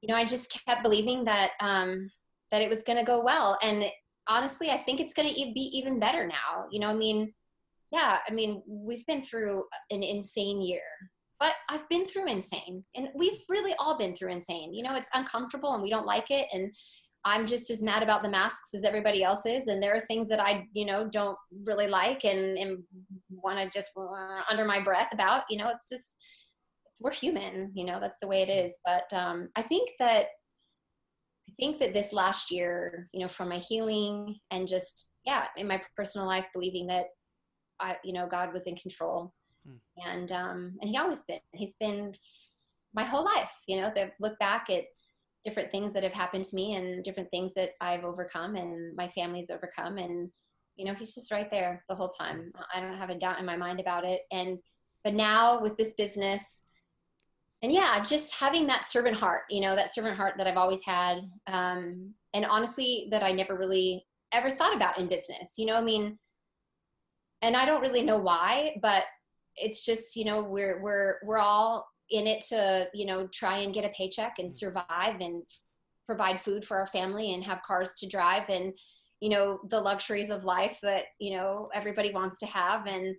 you 0.00 0.08
know, 0.08 0.16
I 0.16 0.24
just 0.24 0.60
kept 0.66 0.82
believing 0.82 1.24
that, 1.24 1.52
um, 1.60 2.10
that 2.50 2.60
it 2.60 2.68
was 2.68 2.82
going 2.82 2.98
to 2.98 3.04
go 3.04 3.22
well. 3.22 3.56
And 3.62 3.84
honestly, 4.26 4.70
I 4.70 4.76
think 4.76 5.00
it's 5.00 5.14
going 5.14 5.28
to 5.28 5.34
be 5.34 5.70
even 5.74 6.00
better 6.00 6.26
now. 6.26 6.66
You 6.72 6.80
know, 6.80 6.88
I 6.88 6.94
mean, 6.94 7.32
yeah, 7.92 8.18
I 8.28 8.32
mean, 8.32 8.62
we've 8.66 9.06
been 9.06 9.24
through 9.24 9.64
an 9.92 10.02
insane 10.02 10.60
year, 10.60 10.82
but 11.38 11.52
I've 11.70 11.88
been 11.88 12.08
through 12.08 12.26
insane 12.26 12.84
and 12.96 13.10
we've 13.14 13.38
really 13.48 13.74
all 13.78 13.96
been 13.96 14.16
through 14.16 14.32
insane. 14.32 14.74
You 14.74 14.82
know, 14.82 14.96
it's 14.96 15.10
uncomfortable 15.14 15.74
and 15.74 15.82
we 15.82 15.90
don't 15.90 16.06
like 16.06 16.30
it. 16.30 16.48
And 16.52 16.74
I'm 17.24 17.46
just 17.46 17.70
as 17.70 17.82
mad 17.82 18.02
about 18.02 18.22
the 18.22 18.28
masks 18.28 18.74
as 18.74 18.84
everybody 18.84 19.22
else 19.22 19.46
is. 19.46 19.68
And 19.68 19.82
there 19.82 19.94
are 19.94 20.00
things 20.00 20.28
that 20.28 20.40
I, 20.40 20.66
you 20.72 20.84
know, 20.84 21.08
don't 21.08 21.38
really 21.64 21.86
like 21.86 22.24
and, 22.24 22.58
and 22.58 22.82
want 23.30 23.58
to 23.58 23.70
just 23.70 23.90
uh, 23.96 24.42
under 24.50 24.64
my 24.64 24.80
breath 24.80 25.08
about, 25.12 25.44
you 25.48 25.56
know, 25.56 25.68
it's 25.68 25.88
just, 25.88 26.14
we're 27.00 27.12
human, 27.12 27.72
you 27.74 27.84
know, 27.84 27.98
that's 27.98 28.18
the 28.20 28.28
way 28.28 28.42
it 28.42 28.50
is. 28.50 28.78
But 28.84 29.10
um, 29.12 29.48
I 29.56 29.62
think 29.62 29.90
that, 29.98 30.26
I 31.48 31.52
think 31.58 31.80
that 31.80 31.94
this 31.94 32.12
last 32.12 32.50
year, 32.50 33.08
you 33.12 33.20
know, 33.20 33.28
from 33.28 33.48
my 33.48 33.58
healing 33.58 34.36
and 34.50 34.68
just 34.68 35.14
yeah, 35.24 35.46
in 35.56 35.66
my 35.66 35.80
personal 35.96 36.26
life, 36.26 36.46
believing 36.52 36.86
that 36.88 37.06
I, 37.80 37.96
you 38.04 38.12
know, 38.12 38.26
God 38.26 38.52
was 38.52 38.66
in 38.66 38.76
control, 38.76 39.32
mm. 39.68 39.78
and 40.06 40.30
um, 40.32 40.76
and 40.80 40.90
He 40.90 40.98
always 40.98 41.24
been. 41.24 41.40
He's 41.52 41.74
been 41.80 42.14
my 42.94 43.04
whole 43.04 43.24
life. 43.24 43.52
You 43.66 43.80
know, 43.80 43.90
to 43.94 44.10
look 44.20 44.38
back 44.38 44.68
at 44.70 44.84
different 45.44 45.70
things 45.70 45.92
that 45.92 46.02
have 46.02 46.12
happened 46.12 46.44
to 46.44 46.56
me 46.56 46.74
and 46.74 47.04
different 47.04 47.30
things 47.30 47.54
that 47.54 47.70
I've 47.80 48.04
overcome 48.04 48.56
and 48.56 48.94
my 48.96 49.08
family's 49.08 49.50
overcome, 49.50 49.98
and 49.98 50.30
you 50.76 50.84
know, 50.84 50.94
He's 50.94 51.14
just 51.14 51.30
right 51.30 51.50
there 51.50 51.84
the 51.88 51.94
whole 51.94 52.08
time. 52.08 52.52
I 52.74 52.80
don't 52.80 52.96
have 52.96 53.10
a 53.10 53.18
doubt 53.18 53.38
in 53.38 53.46
my 53.46 53.56
mind 53.56 53.80
about 53.80 54.04
it. 54.04 54.22
And 54.32 54.58
but 55.04 55.14
now 55.14 55.60
with 55.60 55.76
this 55.76 55.94
business, 55.94 56.62
and 57.62 57.72
yeah, 57.72 58.02
just 58.04 58.34
having 58.34 58.66
that 58.66 58.84
servant 58.84 59.16
heart, 59.16 59.42
you 59.50 59.60
know, 59.60 59.74
that 59.76 59.94
servant 59.94 60.16
heart 60.16 60.34
that 60.38 60.46
I've 60.46 60.56
always 60.56 60.84
had, 60.84 61.20
um, 61.46 62.12
and 62.32 62.44
honestly, 62.44 63.08
that 63.10 63.22
I 63.22 63.32
never 63.32 63.56
really 63.56 64.04
ever 64.32 64.50
thought 64.50 64.74
about 64.74 64.98
in 64.98 65.06
business. 65.06 65.54
You 65.56 65.66
know, 65.66 65.76
I 65.76 65.82
mean, 65.82 66.18
and 67.42 67.56
I 67.56 67.64
don't 67.64 67.80
really 67.80 68.02
know 68.02 68.18
why, 68.18 68.76
but 68.82 69.04
it's 69.56 69.84
just 69.84 70.16
you 70.16 70.24
know 70.24 70.42
we're 70.42 70.82
we're 70.82 71.16
we're 71.24 71.38
all 71.38 71.86
in 72.10 72.26
it 72.26 72.42
to 72.48 72.88
you 72.92 73.06
know 73.06 73.26
try 73.28 73.58
and 73.58 73.74
get 73.74 73.84
a 73.84 73.88
paycheck 73.90 74.34
and 74.38 74.52
survive 74.52 75.20
and 75.20 75.42
provide 76.06 76.40
food 76.40 76.64
for 76.64 76.76
our 76.76 76.86
family 76.88 77.32
and 77.32 77.42
have 77.42 77.62
cars 77.62 77.94
to 77.94 78.06
drive 78.06 78.48
and 78.48 78.74
you 79.20 79.30
know 79.30 79.58
the 79.70 79.80
luxuries 79.80 80.30
of 80.30 80.44
life 80.44 80.78
that 80.82 81.04
you 81.18 81.36
know 81.36 81.68
everybody 81.72 82.12
wants 82.12 82.38
to 82.38 82.46
have. 82.46 82.86
And 82.86 83.16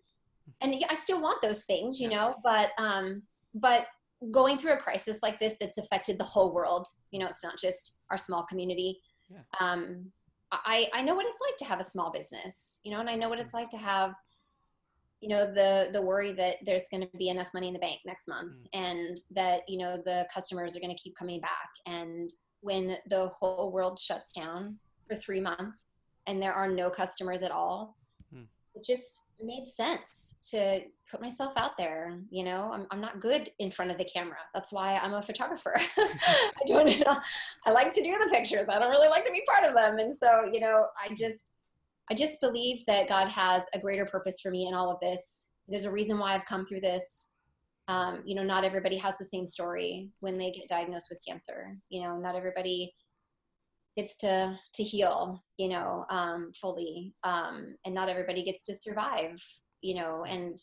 and 0.61 0.75
I 0.89 0.93
still 0.93 1.19
want 1.19 1.41
those 1.41 1.63
things, 1.63 1.99
you 1.99 2.09
know, 2.09 2.35
but 2.43 2.71
um 2.77 3.23
but 3.55 3.87
going 4.31 4.57
through 4.57 4.73
a 4.73 4.77
crisis 4.77 5.19
like 5.21 5.39
this 5.39 5.57
that's 5.59 5.77
affected 5.77 6.17
the 6.17 6.23
whole 6.23 6.53
world 6.53 6.87
you 7.11 7.19
know 7.19 7.27
it's 7.27 7.43
not 7.43 7.57
just 7.57 8.01
our 8.09 8.17
small 8.17 8.43
community 8.43 8.99
yeah. 9.29 9.39
um, 9.59 10.05
I, 10.51 10.87
I 10.93 11.01
know 11.01 11.15
what 11.15 11.25
it's 11.25 11.39
like 11.41 11.57
to 11.57 11.65
have 11.65 11.79
a 11.79 11.83
small 11.83 12.11
business 12.11 12.79
you 12.83 12.91
know 12.91 13.01
and 13.01 13.09
i 13.09 13.15
know 13.15 13.29
what 13.29 13.39
it's 13.39 13.53
like 13.53 13.69
to 13.69 13.77
have 13.77 14.13
you 15.25 15.31
know 15.31 15.51
the 15.51 15.89
the 15.91 16.01
worry 16.01 16.33
that 16.33 16.57
there's 16.63 16.87
going 16.91 17.01
to 17.01 17.09
be 17.17 17.29
enough 17.29 17.47
money 17.51 17.67
in 17.67 17.73
the 17.73 17.79
bank 17.79 17.99
next 18.05 18.27
month 18.27 18.53
mm. 18.53 18.67
and 18.73 19.17
that 19.31 19.67
you 19.67 19.79
know 19.79 19.97
the 20.05 20.27
customers 20.31 20.77
are 20.77 20.79
going 20.79 20.95
to 20.95 21.01
keep 21.01 21.17
coming 21.17 21.41
back. 21.41 21.69
And 21.87 22.31
when 22.61 22.95
the 23.09 23.29
whole 23.29 23.71
world 23.71 23.97
shuts 23.97 24.33
down 24.33 24.77
for 25.07 25.15
three 25.15 25.39
months 25.39 25.87
and 26.27 26.39
there 26.39 26.53
are 26.53 26.67
no 26.67 26.91
customers 26.91 27.41
at 27.41 27.49
all 27.49 27.97
mm. 28.35 28.45
it 28.75 28.85
just 28.85 29.21
made 29.41 29.67
sense 29.67 30.35
to 30.51 30.81
put 31.09 31.21
myself 31.21 31.53
out 31.57 31.75
there. 31.75 32.19
You 32.29 32.43
know 32.43 32.69
I'm, 32.71 32.85
I'm 32.91 33.01
not 33.01 33.19
good 33.19 33.49
in 33.57 33.71
front 33.71 33.89
of 33.89 33.97
the 33.97 34.05
camera. 34.05 34.37
That's 34.53 34.71
why 34.71 34.99
i'm 35.01 35.15
a 35.15 35.23
photographer. 35.23 35.73
I 35.97 36.67
don't 36.67 37.03
i 37.65 37.71
like 37.71 37.95
to 37.95 38.03
do 38.03 38.11
the 38.11 38.29
pictures. 38.31 38.69
I 38.69 38.77
don't 38.77 38.91
really 38.91 39.09
like 39.09 39.25
to 39.25 39.31
be 39.31 39.41
part 39.51 39.67
of 39.67 39.73
them. 39.73 39.97
And 39.97 40.15
so 40.15 40.45
you 40.53 40.59
know 40.59 40.85
i 41.03 41.11
just 41.15 41.49
i 42.09 42.13
just 42.13 42.39
believe 42.41 42.83
that 42.87 43.09
god 43.09 43.27
has 43.27 43.63
a 43.73 43.79
greater 43.79 44.05
purpose 44.05 44.39
for 44.41 44.51
me 44.51 44.67
in 44.67 44.73
all 44.73 44.91
of 44.91 44.99
this. 45.01 45.49
There's 45.67 45.85
a 45.85 45.91
reason 45.91 46.19
why 46.19 46.35
i've 46.35 46.45
come 46.45 46.65
through 46.65 46.81
this. 46.81 47.31
Um, 47.87 48.23
you 48.25 48.35
know 48.35 48.43
not 48.43 48.63
everybody 48.63 48.97
has 48.97 49.17
the 49.17 49.25
same 49.25 49.45
story 49.45 50.09
when 50.19 50.37
they 50.37 50.51
get 50.51 50.69
diagnosed 50.69 51.07
with 51.09 51.19
cancer. 51.27 51.77
You 51.89 52.03
know 52.03 52.17
not 52.17 52.35
everybody 52.35 52.93
gets 53.95 54.17
to 54.17 54.57
to 54.73 54.83
heal 54.83 55.43
you 55.57 55.69
know 55.69 56.05
um, 56.09 56.51
fully. 56.59 57.13
Um, 57.23 57.75
and 57.85 57.95
not 57.95 58.09
everybody 58.09 58.43
gets 58.43 58.63
to 58.65 58.75
survive 58.75 59.41
you 59.81 59.95
know 59.95 60.23
and 60.27 60.57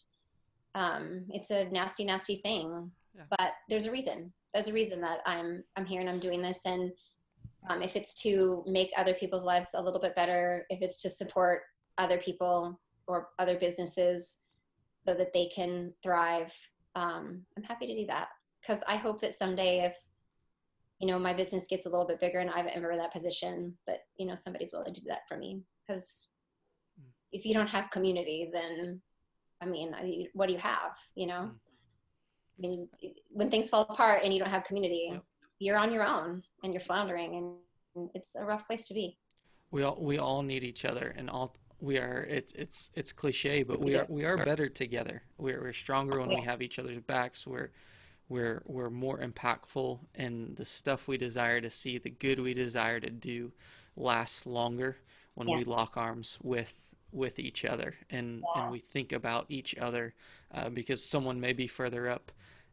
um, 0.74 1.26
it's 1.30 1.50
a 1.50 1.68
nasty 1.70 2.04
nasty 2.04 2.36
thing. 2.36 2.90
Yeah. 3.14 3.24
but 3.30 3.52
there's 3.68 3.86
a 3.86 3.92
reason. 3.92 4.32
There's 4.54 4.68
a 4.68 4.72
reason 4.72 5.00
that 5.02 5.18
i'm 5.26 5.62
i'm 5.76 5.86
here 5.86 6.00
and 6.00 6.08
i'm 6.10 6.20
doing 6.20 6.42
this. 6.42 6.64
And 6.66 6.92
um, 7.68 7.82
if 7.82 7.96
it's 7.96 8.14
to 8.22 8.64
make 8.66 8.90
other 8.96 9.14
people's 9.14 9.44
lives 9.44 9.68
a 9.74 9.82
little 9.82 10.00
bit 10.00 10.16
better 10.16 10.66
if 10.70 10.82
it's 10.82 11.00
to 11.02 11.10
support 11.10 11.62
other 11.98 12.18
people 12.18 12.80
or 13.06 13.28
other 13.38 13.56
businesses 13.58 14.38
so 15.06 15.14
that 15.14 15.32
they 15.32 15.46
can 15.54 15.92
thrive 16.02 16.52
um, 16.94 17.42
i'm 17.56 17.62
happy 17.62 17.86
to 17.86 17.94
do 17.94 18.06
that 18.06 18.28
because 18.60 18.82
i 18.88 18.96
hope 18.96 19.20
that 19.20 19.34
someday 19.34 19.80
if 19.80 19.96
you 20.98 21.08
know 21.08 21.18
my 21.18 21.34
business 21.34 21.66
gets 21.66 21.86
a 21.86 21.88
little 21.88 22.06
bit 22.06 22.20
bigger 22.20 22.38
and 22.38 22.50
i'm 22.50 22.68
ever 22.72 22.92
in 22.92 22.98
that 22.98 23.12
position 23.12 23.74
that 23.86 24.00
you 24.16 24.26
know 24.26 24.34
somebody's 24.34 24.72
willing 24.72 24.92
to 24.92 25.00
do 25.00 25.06
that 25.08 25.22
for 25.28 25.36
me 25.36 25.60
because 25.86 26.28
mm. 27.00 27.06
if 27.32 27.44
you 27.44 27.52
don't 27.52 27.68
have 27.68 27.90
community 27.90 28.48
then 28.52 29.00
i 29.60 29.66
mean 29.66 29.92
what 30.32 30.46
do 30.46 30.52
you 30.52 30.60
have 30.60 30.92
you 31.16 31.26
know 31.26 31.50
mm. 31.50 31.54
i 32.58 32.60
mean 32.60 32.88
when 33.30 33.50
things 33.50 33.68
fall 33.68 33.86
apart 33.90 34.22
and 34.22 34.32
you 34.32 34.38
don't 34.38 34.50
have 34.50 34.64
community 34.64 35.10
yep. 35.12 35.22
You're 35.62 35.78
on 35.78 35.92
your 35.92 36.04
own 36.04 36.42
and 36.64 36.72
you're 36.72 36.80
floundering 36.80 37.56
and 37.94 38.10
it's 38.14 38.34
a 38.34 38.44
rough 38.44 38.66
place 38.66 38.88
to 38.88 38.94
be 38.94 39.16
we 39.70 39.82
all 39.82 39.96
we 40.00 40.18
all 40.18 40.42
need 40.42 40.64
each 40.64 40.84
other 40.84 41.14
and 41.16 41.30
all 41.30 41.54
we 41.80 41.98
are 41.98 42.26
it's 42.28 42.52
it's 42.54 42.90
it's 42.94 43.12
cliche 43.12 43.62
but 43.62 43.80
we 43.80 43.94
are 43.94 44.06
we 44.08 44.24
are 44.24 44.36
better 44.36 44.68
together 44.68 45.22
we're, 45.38 45.60
we're 45.60 45.72
stronger 45.72 46.20
when 46.20 46.30
yeah. 46.30 46.38
we 46.38 46.44
have 46.44 46.62
each 46.62 46.78
other's 46.78 47.00
backs 47.00 47.46
we're 47.46 47.70
we're 48.28 48.62
we're 48.66 48.90
more 48.90 49.18
impactful 49.18 50.00
and 50.14 50.56
the 50.56 50.64
stuff 50.64 51.06
we 51.06 51.16
desire 51.16 51.60
to 51.60 51.70
see 51.70 51.98
the 51.98 52.10
good 52.10 52.40
we 52.40 52.54
desire 52.54 52.98
to 52.98 53.10
do 53.10 53.52
lasts 53.96 54.46
longer 54.46 54.96
when 55.34 55.48
yeah. 55.48 55.58
we 55.58 55.64
lock 55.64 55.96
arms 55.96 56.38
with 56.42 56.74
with 57.12 57.38
each 57.38 57.64
other 57.64 57.94
and 58.10 58.42
yeah. 58.54 58.62
and 58.62 58.72
we 58.72 58.78
think 58.78 59.12
about 59.12 59.46
each 59.48 59.76
other 59.76 60.14
uh, 60.54 60.68
because 60.68 61.04
someone 61.04 61.40
may 61.40 61.52
be 61.52 61.66
further 61.66 62.08
up 62.08 62.32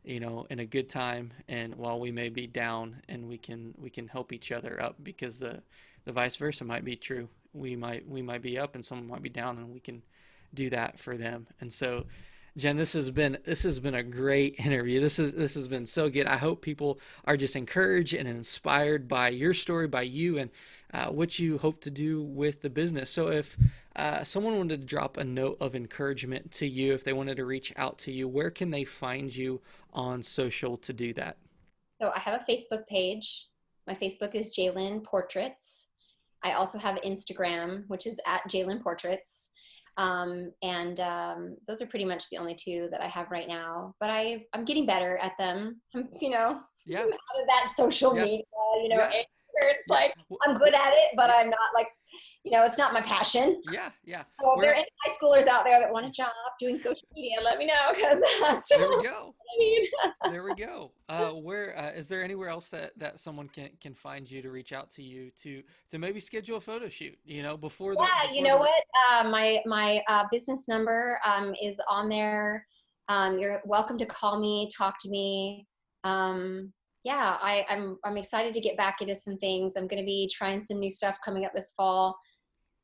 you 0.09 0.19
know 0.19 0.47
in 0.49 0.59
a 0.59 0.65
good 0.65 0.89
time 0.89 1.31
and 1.47 1.75
while 1.75 1.99
we 1.99 2.11
may 2.11 2.29
be 2.29 2.47
down 2.47 2.95
and 3.07 3.27
we 3.27 3.37
can 3.37 3.75
we 3.77 3.91
can 3.91 4.07
help 4.07 4.33
each 4.33 4.51
other 4.51 4.81
up 4.81 4.95
because 5.03 5.37
the 5.37 5.61
the 6.05 6.11
vice 6.11 6.35
versa 6.35 6.65
might 6.65 6.83
be 6.83 6.95
true 6.95 7.29
we 7.53 7.75
might 7.75 8.07
we 8.09 8.21
might 8.21 8.41
be 8.41 8.57
up 8.57 8.73
and 8.73 8.83
someone 8.83 9.07
might 9.07 9.21
be 9.21 9.29
down 9.29 9.57
and 9.57 9.71
we 9.71 9.79
can 9.79 10.01
do 10.53 10.69
that 10.71 10.97
for 10.97 11.15
them 11.15 11.45
and 11.61 11.71
so 11.71 12.05
Jen, 12.57 12.77
this 12.77 12.93
has 12.93 13.11
been 13.11 13.37
this 13.45 13.63
has 13.63 13.79
been 13.79 13.93
a 13.93 14.03
great 14.03 14.55
interview. 14.57 14.99
This 14.99 15.19
is 15.19 15.33
this 15.33 15.53
has 15.53 15.67
been 15.67 15.85
so 15.85 16.09
good. 16.09 16.25
I 16.25 16.35
hope 16.37 16.61
people 16.61 16.99
are 17.23 17.37
just 17.37 17.55
encouraged 17.55 18.13
and 18.13 18.27
inspired 18.27 19.07
by 19.07 19.29
your 19.29 19.53
story, 19.53 19.87
by 19.87 20.01
you, 20.01 20.39
and 20.39 20.49
uh, 20.93 21.07
what 21.07 21.39
you 21.39 21.59
hope 21.59 21.79
to 21.81 21.91
do 21.91 22.21
with 22.21 22.61
the 22.61 22.69
business. 22.69 23.11
So, 23.11 23.29
if 23.29 23.55
uh, 23.99 24.23
someone 24.23 24.57
wanted 24.57 24.79
to 24.81 24.85
drop 24.85 25.17
a 25.17 25.23
note 25.23 25.57
of 25.59 25.75
encouragement 25.75 26.51
to 26.53 26.67
you, 26.67 26.93
if 26.93 27.03
they 27.03 27.13
wanted 27.13 27.37
to 27.37 27.45
reach 27.45 27.73
out 27.75 27.97
to 27.99 28.11
you, 28.11 28.27
where 28.27 28.49
can 28.49 28.71
they 28.71 28.83
find 28.83 29.35
you 29.35 29.61
on 29.93 30.23
social 30.23 30.77
to 30.77 30.93
do 30.93 31.13
that? 31.13 31.37
So, 32.01 32.11
I 32.15 32.19
have 32.19 32.41
a 32.41 32.51
Facebook 32.51 32.87
page. 32.87 33.47
My 33.87 33.93
Facebook 33.93 34.35
is 34.35 34.55
Jalen 34.57 35.03
Portraits. 35.03 35.89
I 36.43 36.53
also 36.53 36.77
have 36.77 36.95
Instagram, 37.01 37.83
which 37.87 38.07
is 38.07 38.19
at 38.25 38.41
Jalen 38.49 38.81
Portraits. 38.81 39.49
Um, 39.97 40.53
and 40.63 40.99
um, 41.01 41.57
those 41.67 41.81
are 41.81 41.85
pretty 41.85 42.05
much 42.05 42.29
the 42.29 42.37
only 42.37 42.55
two 42.55 42.87
that 42.91 43.01
I 43.01 43.07
have 43.07 43.31
right 43.31 43.47
now. 43.47 43.95
But 43.99 44.09
I 44.09 44.45
I'm 44.53 44.63
getting 44.63 44.85
better 44.85 45.17
at 45.17 45.37
them. 45.37 45.81
I'm, 45.93 46.07
you 46.21 46.29
know, 46.29 46.61
yeah. 46.85 47.01
out 47.01 47.07
of 47.07 47.47
that 47.47 47.73
social 47.75 48.15
yeah. 48.15 48.23
media, 48.23 48.43
you 48.81 48.89
know, 48.89 48.95
yeah. 48.95 49.11
it's 49.13 49.83
yeah. 49.89 49.93
like 49.93 50.13
I'm 50.47 50.57
good 50.57 50.73
at 50.73 50.93
it, 50.93 51.15
but 51.17 51.29
I'm 51.29 51.49
not 51.49 51.73
like 51.73 51.87
you 52.43 52.51
know, 52.51 52.65
it's 52.65 52.77
not 52.77 52.93
my 52.93 53.01
passion. 53.01 53.61
Yeah, 53.71 53.89
yeah. 54.05 54.23
So 54.39 54.53
if 54.55 54.61
there 54.61 54.71
are 54.71 54.75
any 54.75 54.87
high 55.03 55.13
schoolers 55.13 55.47
out 55.47 55.63
there 55.63 55.79
that 55.79 55.91
want 55.91 56.05
a 56.05 56.11
job 56.11 56.29
doing 56.59 56.77
social 56.77 57.07
media, 57.15 57.37
let 57.43 57.57
me 57.57 57.65
know 57.65 57.93
because 57.93 58.67
there 58.69 58.87
we 58.87 59.03
go. 59.03 59.35
I 59.37 59.59
mean. 59.59 59.87
there 60.31 60.43
we 60.43 60.55
go. 60.55 60.91
Uh, 61.09 61.31
where 61.31 61.77
uh, 61.77 61.91
is 61.91 62.07
there 62.07 62.23
anywhere 62.23 62.49
else 62.49 62.69
that, 62.69 62.91
that 62.97 63.19
someone 63.19 63.49
can, 63.49 63.69
can 63.81 63.93
find 63.93 64.29
you 64.29 64.41
to 64.41 64.49
reach 64.51 64.71
out 64.71 64.89
to 64.91 65.03
you 65.03 65.31
to 65.41 65.61
to 65.89 65.97
maybe 65.97 66.19
schedule 66.19 66.57
a 66.57 66.61
photo 66.61 66.87
shoot? 66.87 67.17
You 67.25 67.43
know, 67.43 67.57
before 67.57 67.95
the 67.95 68.01
yeah, 68.01 68.31
you 68.31 68.43
know 68.43 68.55
the... 68.55 68.59
what? 68.59 68.83
Uh, 69.09 69.29
my 69.29 69.59
my 69.65 70.01
uh, 70.07 70.25
business 70.31 70.67
number 70.67 71.19
um, 71.25 71.53
is 71.61 71.79
on 71.89 72.09
there. 72.09 72.65
Um, 73.09 73.39
you're 73.39 73.61
welcome 73.65 73.97
to 73.97 74.05
call 74.05 74.39
me, 74.39 74.69
talk 74.75 74.95
to 75.01 75.09
me. 75.09 75.67
Um, 76.03 76.71
yeah, 77.03 77.37
I, 77.41 77.65
I'm 77.69 77.97
I'm 78.03 78.17
excited 78.17 78.53
to 78.53 78.59
get 78.59 78.77
back 78.77 79.01
into 79.01 79.15
some 79.15 79.37
things. 79.37 79.73
I'm 79.77 79.87
going 79.87 80.01
to 80.01 80.05
be 80.05 80.29
trying 80.33 80.59
some 80.59 80.79
new 80.79 80.89
stuff 80.89 81.17
coming 81.23 81.45
up 81.45 81.53
this 81.53 81.71
fall 81.75 82.17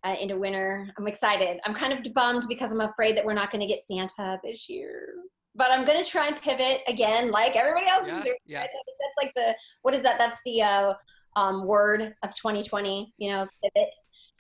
uh, 0.04 0.16
into 0.22 0.38
winter. 0.38 0.88
I'm 0.98 1.08
excited. 1.08 1.60
I'm 1.66 1.74
kind 1.74 1.92
of 1.92 2.14
bummed 2.14 2.46
because 2.48 2.72
I'm 2.72 2.82
afraid 2.82 3.18
that 3.18 3.26
we're 3.26 3.34
not 3.34 3.52
going 3.52 3.62
to 3.62 3.68
get 3.68 3.84
Santa 3.84 4.40
this 4.44 4.70
year. 4.70 5.16
But 5.56 5.72
I'm 5.72 5.86
going 5.86 6.04
to 6.04 6.10
try 6.10 6.28
and 6.28 6.42
pivot 6.42 6.82
again, 6.88 7.32
like 7.32 7.56
everybody 7.56 7.88
else 7.88 8.08
yeah, 8.08 8.20
is 8.20 8.24
doing. 8.24 8.38
Yeah. 8.46 8.62
That's 8.62 9.18
like 9.18 9.34
the 9.36 9.56
what 9.82 9.94
is 9.94 10.04
that? 10.04 10.18
That's 10.18 10.40
the 10.46 10.62
uh, 10.62 10.94
um, 11.36 11.66
word 11.66 12.14
of 12.24 12.30
2020. 12.34 13.14
You 13.18 13.32
know, 13.32 13.46
pivot 13.64 13.90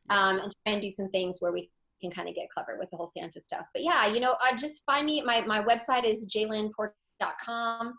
um, 0.09 0.39
and 0.39 0.53
try 0.65 0.73
and 0.73 0.81
do 0.81 0.91
some 0.91 1.07
things 1.09 1.37
where 1.39 1.51
we 1.51 1.69
can 2.01 2.11
kind 2.11 2.29
of 2.29 2.35
get 2.35 2.49
clever 2.49 2.77
with 2.79 2.89
the 2.91 2.97
whole 2.97 3.09
Santa 3.17 3.41
stuff. 3.41 3.65
But 3.73 3.83
yeah, 3.83 4.07
you 4.07 4.19
know, 4.19 4.35
uh, 4.45 4.57
just 4.57 4.81
find 4.85 5.05
me. 5.05 5.21
My 5.21 5.41
my 5.41 5.63
website 5.63 6.03
is 6.05 6.27
jalenport.com. 6.27 7.93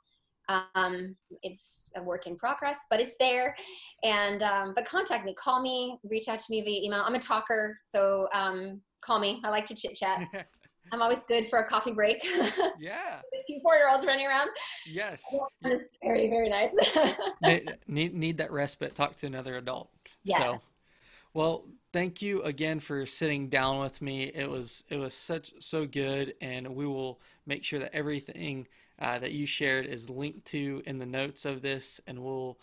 Um, 0.49 1.17
it's 1.43 1.91
a 1.97 2.03
work 2.03 2.27
in 2.27 2.37
progress, 2.37 2.79
but 2.91 3.01
it's 3.01 3.17
there. 3.19 3.57
And 4.05 4.43
um, 4.43 4.73
but 4.75 4.87
contact 4.87 5.25
me, 5.25 5.35
call 5.35 5.61
me, 5.61 5.99
reach 6.05 6.29
out 6.29 6.39
to 6.39 6.47
me 6.51 6.63
via 6.63 6.83
email. 6.83 7.03
I'm 7.05 7.15
a 7.15 7.19
talker, 7.19 7.79
so 7.85 8.29
um, 8.33 8.81
call 9.01 9.19
me. 9.19 9.41
I 9.45 9.49
like 9.51 9.67
to 9.67 9.75
chit 9.75 9.95
chat. 9.97 10.27
I'm 10.93 11.03
always 11.03 11.23
good 11.27 11.49
for 11.49 11.59
a 11.59 11.69
coffee 11.69 11.93
break. 11.93 12.25
Yeah. 12.79 13.21
Two 13.49 13.59
four 13.63 13.75
year 13.77 13.89
olds 13.91 14.05
running 14.07 14.27
around. 14.27 14.51
Yes. 14.87 15.23
It's 15.65 15.99
very, 16.03 16.29
very 16.29 16.49
nice. 16.49 16.77
need, 17.43 17.77
need 17.89 18.15
need 18.15 18.39
that 18.39 18.53
respite. 18.53 18.95
Talk 18.95 19.17
to 19.17 19.27
another 19.27 19.57
adult. 19.57 19.91
Yeah. 20.25 20.39
So, 20.39 20.61
well, 21.33 21.65
thank 21.93 22.21
you 22.23 22.43
again 22.43 22.79
for 22.81 23.07
sitting 23.07 23.49
down 23.49 23.81
with 23.81 24.01
me. 24.03 24.25
It 24.25 24.49
was 24.49 24.85
it 24.91 24.97
was 24.97 25.15
such 25.15 25.55
so 25.61 25.87
good, 25.87 26.35
and 26.41 26.69
we 26.75 26.87
will 26.87 27.21
make 27.47 27.65
sure 27.65 27.81
that 27.81 27.95
everything 27.95 28.67
uh, 28.99 29.19
that 29.19 29.33
you 29.33 29.47
shared 29.47 29.87
is 29.87 30.09
linked 30.09 30.45
to 30.47 30.83
in 30.87 30.99
the 30.99 31.07
notes 31.07 31.45
of 31.45 31.63
this, 31.63 32.01
and 32.07 32.19
we'll. 32.19 32.59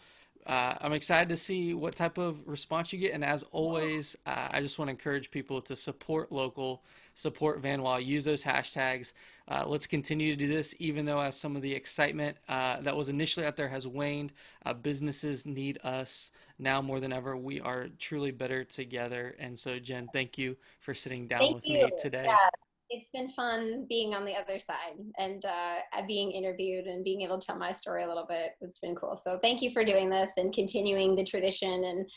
Uh, 0.46 0.76
I'm 0.82 0.92
excited 0.92 1.30
to 1.30 1.38
see 1.38 1.74
what 1.74 1.96
type 1.96 2.18
of 2.18 2.46
response 2.46 2.92
you 2.92 3.00
get, 3.00 3.14
and 3.14 3.24
as 3.24 3.44
always, 3.54 4.18
uh, 4.26 4.50
I 4.52 4.60
just 4.60 4.78
want 4.78 4.90
to 4.90 4.92
encourage 4.92 5.32
people 5.32 5.62
to 5.62 5.74
support 5.74 6.34
local, 6.34 6.84
support 7.14 7.62
Van 7.62 7.82
Wall, 7.82 7.98
use 7.98 8.26
those 8.26 8.44
hashtags. 8.44 9.14
Uh, 9.48 9.64
let's 9.66 9.88
continue 9.88 10.32
to 10.32 10.38
do 10.38 10.54
this, 10.54 10.76
even 10.80 11.06
though 11.06 11.22
as 11.22 11.38
some 11.40 11.56
of 11.56 11.62
the 11.62 11.74
excitement 11.74 12.36
uh, 12.50 12.82
that 12.82 12.94
was 12.96 13.08
initially 13.08 13.46
out 13.46 13.56
there 13.56 13.70
has 13.70 13.88
waned. 13.88 14.34
Uh, 14.66 14.74
businesses 14.74 15.46
need 15.46 15.80
us 15.86 16.32
now 16.60 16.82
more 16.82 17.00
than 17.00 17.14
ever. 17.14 17.38
We 17.38 17.62
are 17.62 17.88
truly 17.98 18.32
better 18.32 18.66
together, 18.66 19.36
and 19.40 19.58
so 19.58 19.80
Jen, 19.80 20.10
thank 20.12 20.38
you 20.38 20.58
for 20.82 20.94
sitting 20.94 21.26
down 21.26 21.40
Thank 21.40 21.56
with 21.56 21.68
you. 21.68 21.86
me 21.86 21.92
today. 21.98 22.26
Yeah, 22.26 22.50
it's 22.94 23.10
been 23.10 23.28
fun 23.30 23.86
being 23.90 24.14
on 24.14 24.24
the 24.24 24.36
other 24.36 24.60
side 24.60 25.00
and 25.18 25.46
uh, 25.46 25.78
being 26.08 26.32
interviewed 26.32 26.86
and 26.86 27.04
being 27.04 27.22
able 27.22 27.40
to 27.40 27.46
tell 27.46 27.58
my 27.58 27.72
story 27.72 28.04
a 28.04 28.08
little 28.08 28.26
bit. 28.26 28.52
It's 28.62 28.78
been 28.78 28.94
cool. 28.94 29.16
So 29.16 29.40
thank 29.42 29.64
you 29.64 29.72
for 29.72 29.84
doing 29.84 30.08
this 30.08 30.34
and 30.38 30.54
continuing 30.54 31.16
the 31.16 31.26
tradition. 31.26 31.86
And 31.86 32.08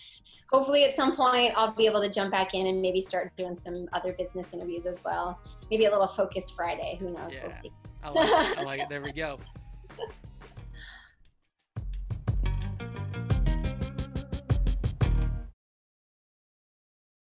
hopefully 0.50 0.84
at 0.84 0.92
some 0.92 1.16
point 1.16 1.54
I'll 1.56 1.74
be 1.74 1.86
able 1.86 2.02
to 2.02 2.10
jump 2.10 2.30
back 2.30 2.52
in 2.52 2.66
and 2.66 2.82
maybe 2.82 3.00
start 3.00 3.34
doing 3.38 3.56
some 3.56 3.88
other 3.94 4.12
business 4.12 4.52
interviews 4.52 4.84
as 4.84 5.00
well. 5.02 5.40
Maybe 5.70 5.86
a 5.86 5.90
little 5.90 6.06
focus 6.06 6.50
Friday. 6.50 6.98
Who 7.00 7.10
knows? 7.10 7.32
Yeah. 7.32 7.42
We'll 7.42 7.50
see. 7.50 7.70
I 8.04 8.10
like. 8.10 8.58
I 8.58 8.62
like 8.62 8.80
it. 8.80 8.88
There 8.90 9.00
we 9.00 9.12
go. 9.12 9.38